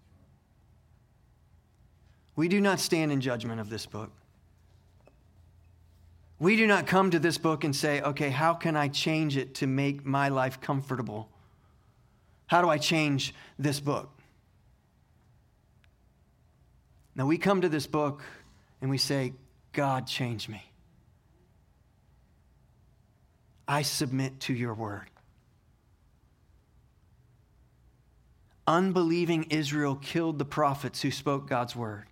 We 2.37 2.49
do 2.49 2.61
not 2.61 2.81
stand 2.81 3.13
in 3.13 3.21
judgment 3.21 3.61
of 3.61 3.71
this 3.71 3.87
book. 3.87 4.11
We 6.39 6.57
do 6.57 6.67
not 6.67 6.87
come 6.87 7.11
to 7.11 7.19
this 7.19 7.39
book 7.39 7.65
and 7.65 7.75
say, 7.75 8.03
okay, 8.03 8.29
how 8.29 8.55
can 8.55 8.77
I 8.77 8.89
change 8.89 9.37
it 9.37 9.55
to 9.57 9.67
make 9.67 10.05
my 10.05 10.29
life 10.29 10.61
comfortable? 10.61 11.31
How 12.47 12.61
do 12.61 12.69
I 12.69 12.79
change 12.79 13.35
this 13.59 13.81
book? 13.81 14.11
Now, 17.15 17.27
we 17.27 17.39
come 17.39 17.63
to 17.63 17.69
this 17.69 17.87
book 17.87 18.23
and 18.83 18.91
we 18.91 18.99
say, 18.99 19.33
God, 19.73 20.07
change 20.07 20.49
me. 20.49 20.63
I 23.67 23.83
submit 23.83 24.41
to 24.41 24.55
your 24.55 24.75
word. 24.75 25.09
Unbelieving 28.67 29.45
Israel 29.45 29.95
killed 29.95 30.39
the 30.39 30.45
prophets 30.45 31.01
who 31.01 31.11
spoke 31.11 31.49
God's 31.49 31.75
word. 31.75 32.05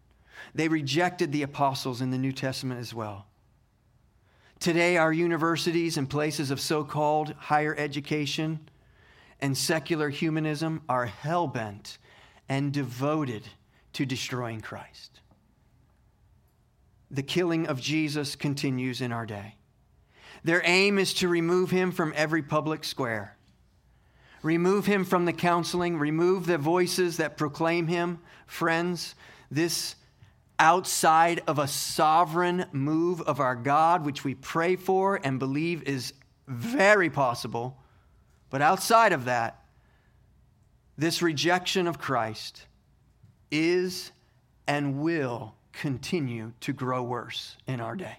They 0.55 0.69
rejected 0.69 1.33
the 1.33 1.43
apostles 1.43 2.01
in 2.01 2.11
the 2.11 2.19
New 2.19 2.33
Testament 2.33 2.81
as 2.81 2.95
well. 2.95 3.27
Today, 4.61 4.97
our 4.97 5.13
universities 5.13 5.97
and 5.97 6.09
places 6.09 6.51
of 6.51 6.61
so 6.61 6.85
called 6.85 7.35
higher 7.39 7.75
education 7.77 8.69
and 9.41 9.57
secular 9.57 10.09
humanism 10.09 10.83
are 10.89 11.07
hell 11.07 11.47
bent 11.47 11.99
and 12.49 12.73
devoted 12.73 13.43
to 13.93 14.07
destroying 14.07 14.61
Christ. 14.61 15.21
The 17.11 17.23
killing 17.23 17.67
of 17.67 17.81
Jesus 17.81 18.37
continues 18.37 19.01
in 19.01 19.13
our 19.13 19.27
day. 19.27 19.57
Their 20.43 20.63
aim 20.65 20.99
is 20.99 21.15
to 21.15 21.29
remove 21.29 21.71
him 21.71 21.93
from 21.93 22.13
every 22.17 22.43
public 22.43 22.85
square, 22.85 23.37
remove 24.43 24.87
him 24.87 25.05
from 25.05 25.25
the 25.25 25.33
counseling, 25.33 25.99
remove 25.99 26.47
the 26.47 26.59
voices 26.59 27.17
that 27.17 27.37
proclaim 27.37 27.87
him. 27.87 28.19
Friends, 28.47 29.15
this 29.51 29.97
outside 30.59 31.43
of 31.47 31.59
a 31.59 31.67
sovereign 31.67 32.67
move 32.73 33.21
of 33.23 33.41
our 33.41 33.57
God, 33.57 34.05
which 34.05 34.25
we 34.25 34.35
pray 34.35 34.77
for 34.77 35.21
and 35.23 35.39
believe 35.39 35.83
is 35.85 36.13
very 36.47 37.11
possible. 37.11 37.79
But 38.51 38.63
outside 38.63 39.13
of 39.13 39.25
that, 39.25 39.65
this 40.97 41.23
rejection 41.23 41.89
of 41.89 41.99
Christ 41.99 42.67
is 43.51 44.13
and 44.67 45.01
will 45.01 45.55
continue 45.73 46.53
to 46.61 46.73
grow 46.73 47.03
worse 47.03 47.57
in 47.67 47.81
our 47.81 47.97
day. 47.97 48.19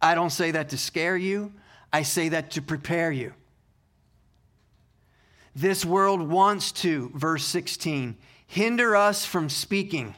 I 0.00 0.14
don't 0.14 0.30
say 0.30 0.52
that 0.52 0.68
to 0.68 0.78
scare 0.78 1.16
you, 1.16 1.52
I 1.92 2.02
say 2.02 2.28
that 2.28 2.52
to 2.52 2.62
prepare 2.62 3.10
you. 3.10 3.32
This 5.56 5.84
world 5.84 6.22
wants 6.22 6.70
to, 6.72 7.10
verse 7.14 7.44
16, 7.44 8.16
hinder 8.48 8.96
us 8.96 9.24
from 9.24 9.48
speaking 9.48 10.16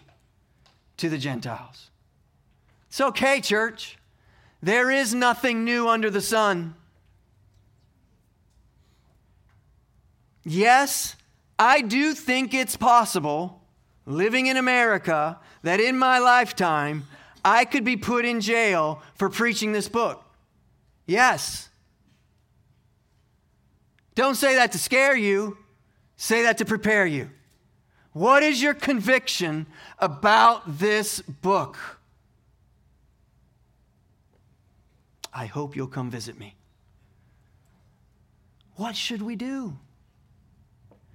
to 0.97 1.11
the 1.11 1.19
Gentiles. 1.19 1.91
It's 2.89 3.01
okay, 3.01 3.41
church. 3.41 3.99
There 4.63 4.91
is 4.91 5.15
nothing 5.15 5.65
new 5.65 5.89
under 5.89 6.11
the 6.11 6.21
sun. 6.21 6.75
Yes, 10.45 11.17
I 11.59 11.83
do 11.83 12.15
think 12.15 12.55
it's 12.55 12.77
possible, 12.77 13.63
living 14.07 14.47
in 14.47 14.57
America, 14.57 15.39
that 15.63 15.81
in 15.81 15.99
my 15.99 16.19
lifetime, 16.19 17.05
I 17.45 17.65
could 17.65 17.85
be 17.85 17.97
put 17.97 18.25
in 18.25 18.41
jail 18.41 19.03
for 19.17 19.29
preaching 19.29 19.73
this 19.73 19.89
book. 19.89 20.25
Yes. 21.07 21.69
Don't 24.15 24.37
say 24.37 24.55
that 24.55 24.73
to 24.73 24.79
scare 24.79 25.17
you, 25.17 25.59
say 26.17 26.43
that 26.43 26.59
to 26.59 26.65
prepare 26.65 27.07
you. 27.07 27.31
What 28.13 28.43
is 28.43 28.61
your 28.61 28.75
conviction 28.75 29.67
about 29.99 30.79
this 30.79 31.21
book? 31.21 31.77
I 35.33 35.47
hope 35.47 35.77
you'll 35.77 35.87
come 35.87 36.11
visit 36.11 36.39
me. 36.39 36.57
What 38.75 38.97
should 38.97 39.23
we 39.23 39.37
do? 39.37 39.79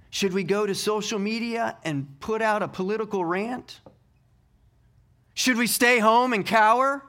Should 0.08 0.32
we 0.32 0.44
go 0.44 0.64
to 0.64 0.74
social 0.74 1.18
media 1.18 1.76
and 1.84 2.18
put 2.20 2.40
out 2.40 2.62
a 2.62 2.68
political 2.68 3.24
rant? 3.24 3.80
Should 5.34 5.58
we 5.58 5.66
stay 5.66 5.98
home 5.98 6.32
and 6.32 6.46
cower? 6.46 7.02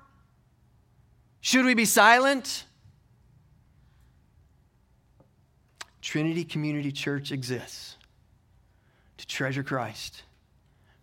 Should 1.40 1.64
we 1.64 1.74
be 1.74 1.86
silent? 1.86 2.66
Trinity 6.02 6.44
Community 6.44 6.92
Church 6.92 7.32
exists 7.32 7.97
to 9.18 9.28
treasure 9.28 9.64
Christ, 9.64 10.24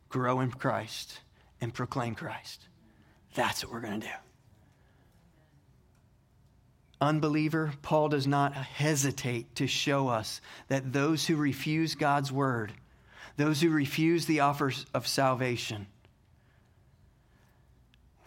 grow 0.08 0.40
in 0.40 0.50
Christ, 0.50 1.20
and 1.60 1.72
proclaim 1.72 2.14
Christ. 2.14 2.66
That's 3.34 3.64
what 3.64 3.72
we're 3.72 3.80
going 3.80 4.00
to 4.00 4.06
do. 4.06 4.12
Unbeliever, 7.00 7.72
Paul 7.82 8.08
does 8.08 8.26
not 8.26 8.54
hesitate 8.54 9.54
to 9.56 9.66
show 9.66 10.08
us 10.08 10.40
that 10.68 10.92
those 10.92 11.26
who 11.26 11.36
refuse 11.36 11.94
God's 11.94 12.32
word, 12.32 12.72
those 13.36 13.60
who 13.60 13.70
refuse 13.70 14.26
the 14.26 14.40
offers 14.40 14.86
of 14.94 15.06
salvation, 15.06 15.86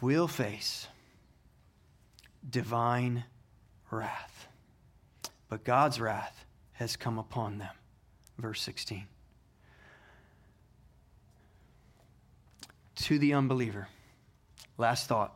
will 0.01 0.27
face 0.27 0.87
divine 2.47 3.23
wrath. 3.89 4.47
But 5.49 5.63
God's 5.63 5.99
wrath 5.99 6.45
has 6.73 6.95
come 6.95 7.17
upon 7.17 7.57
them. 7.57 7.73
Verse 8.37 8.61
16. 8.61 9.07
to 12.97 13.19
the 13.19 13.33
unbeliever. 13.33 13.87
Last 14.77 15.07
thought 15.07 15.33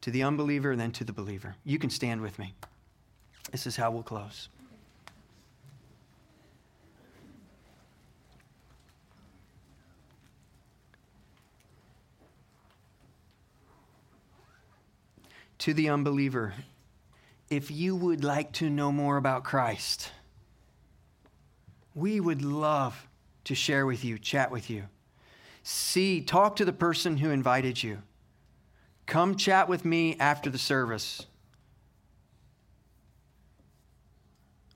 to 0.00 0.10
the 0.10 0.22
unbeliever 0.22 0.72
and 0.72 0.80
then 0.80 0.92
to 0.92 1.04
the 1.04 1.12
believer. 1.12 1.56
You 1.64 1.78
can 1.78 1.90
stand 1.90 2.20
with 2.20 2.38
me. 2.38 2.54
This 3.50 3.66
is 3.66 3.76
how 3.76 3.90
we'll 3.90 4.02
close. 4.02 4.48
To 15.58 15.72
the 15.72 15.88
unbeliever, 15.88 16.52
if 17.48 17.70
you 17.70 17.96
would 17.96 18.22
like 18.22 18.52
to 18.54 18.68
know 18.68 18.92
more 18.92 19.16
about 19.16 19.44
Christ, 19.44 20.10
we 21.94 22.20
would 22.20 22.42
love 22.42 23.08
to 23.44 23.54
share 23.54 23.86
with 23.86 24.04
you, 24.04 24.18
chat 24.18 24.50
with 24.50 24.68
you. 24.68 24.84
See, 25.66 26.20
talk 26.20 26.56
to 26.56 26.66
the 26.66 26.74
person 26.74 27.16
who 27.16 27.30
invited 27.30 27.82
you. 27.82 28.02
Come 29.06 29.34
chat 29.34 29.66
with 29.66 29.82
me 29.82 30.14
after 30.20 30.50
the 30.50 30.58
service. 30.58 31.26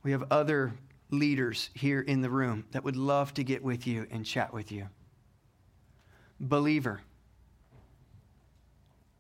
We 0.03 0.13
have 0.13 0.25
other 0.31 0.73
leaders 1.11 1.69
here 1.75 2.01
in 2.01 2.23
the 2.23 2.31
room 2.31 2.65
that 2.71 2.85
would 2.85 2.97
love 2.97 3.35
to 3.35 3.45
get 3.45 3.63
with 3.63 3.87
you 3.87 4.07
and 4.11 4.25
chat 4.25 4.55
with 4.55 4.73
you. 4.73 4.89
Believer. 6.41 7.03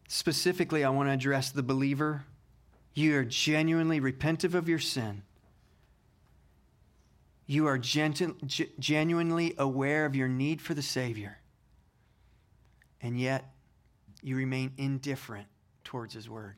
Specifically, 0.09 0.85
I 0.85 0.89
want 0.89 1.11
to 1.11 1.12
address 1.12 1.51
the 1.51 1.62
believer. 1.62 2.25
You 2.95 3.14
are 3.19 3.25
genuinely 3.25 4.01
repentive 4.01 4.55
of 4.55 4.71
your 4.71 4.79
sin. 4.79 5.23
You 7.47 7.66
are 7.66 7.77
genu- 7.77 8.37
genuinely 8.79 9.55
aware 9.59 10.07
of 10.07 10.16
your 10.16 10.29
need 10.29 10.62
for 10.62 10.73
the 10.73 10.83
Savior. 10.83 11.39
And 13.01 13.18
yet, 13.18 13.55
you 14.22 14.36
remain 14.36 14.72
indifferent 14.76 15.46
towards 15.84 16.14
His 16.14 16.28
Word. 16.28 16.57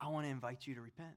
I 0.00 0.08
want 0.08 0.26
to 0.26 0.30
invite 0.30 0.66
you 0.66 0.74
to 0.76 0.80
repent. 0.80 1.14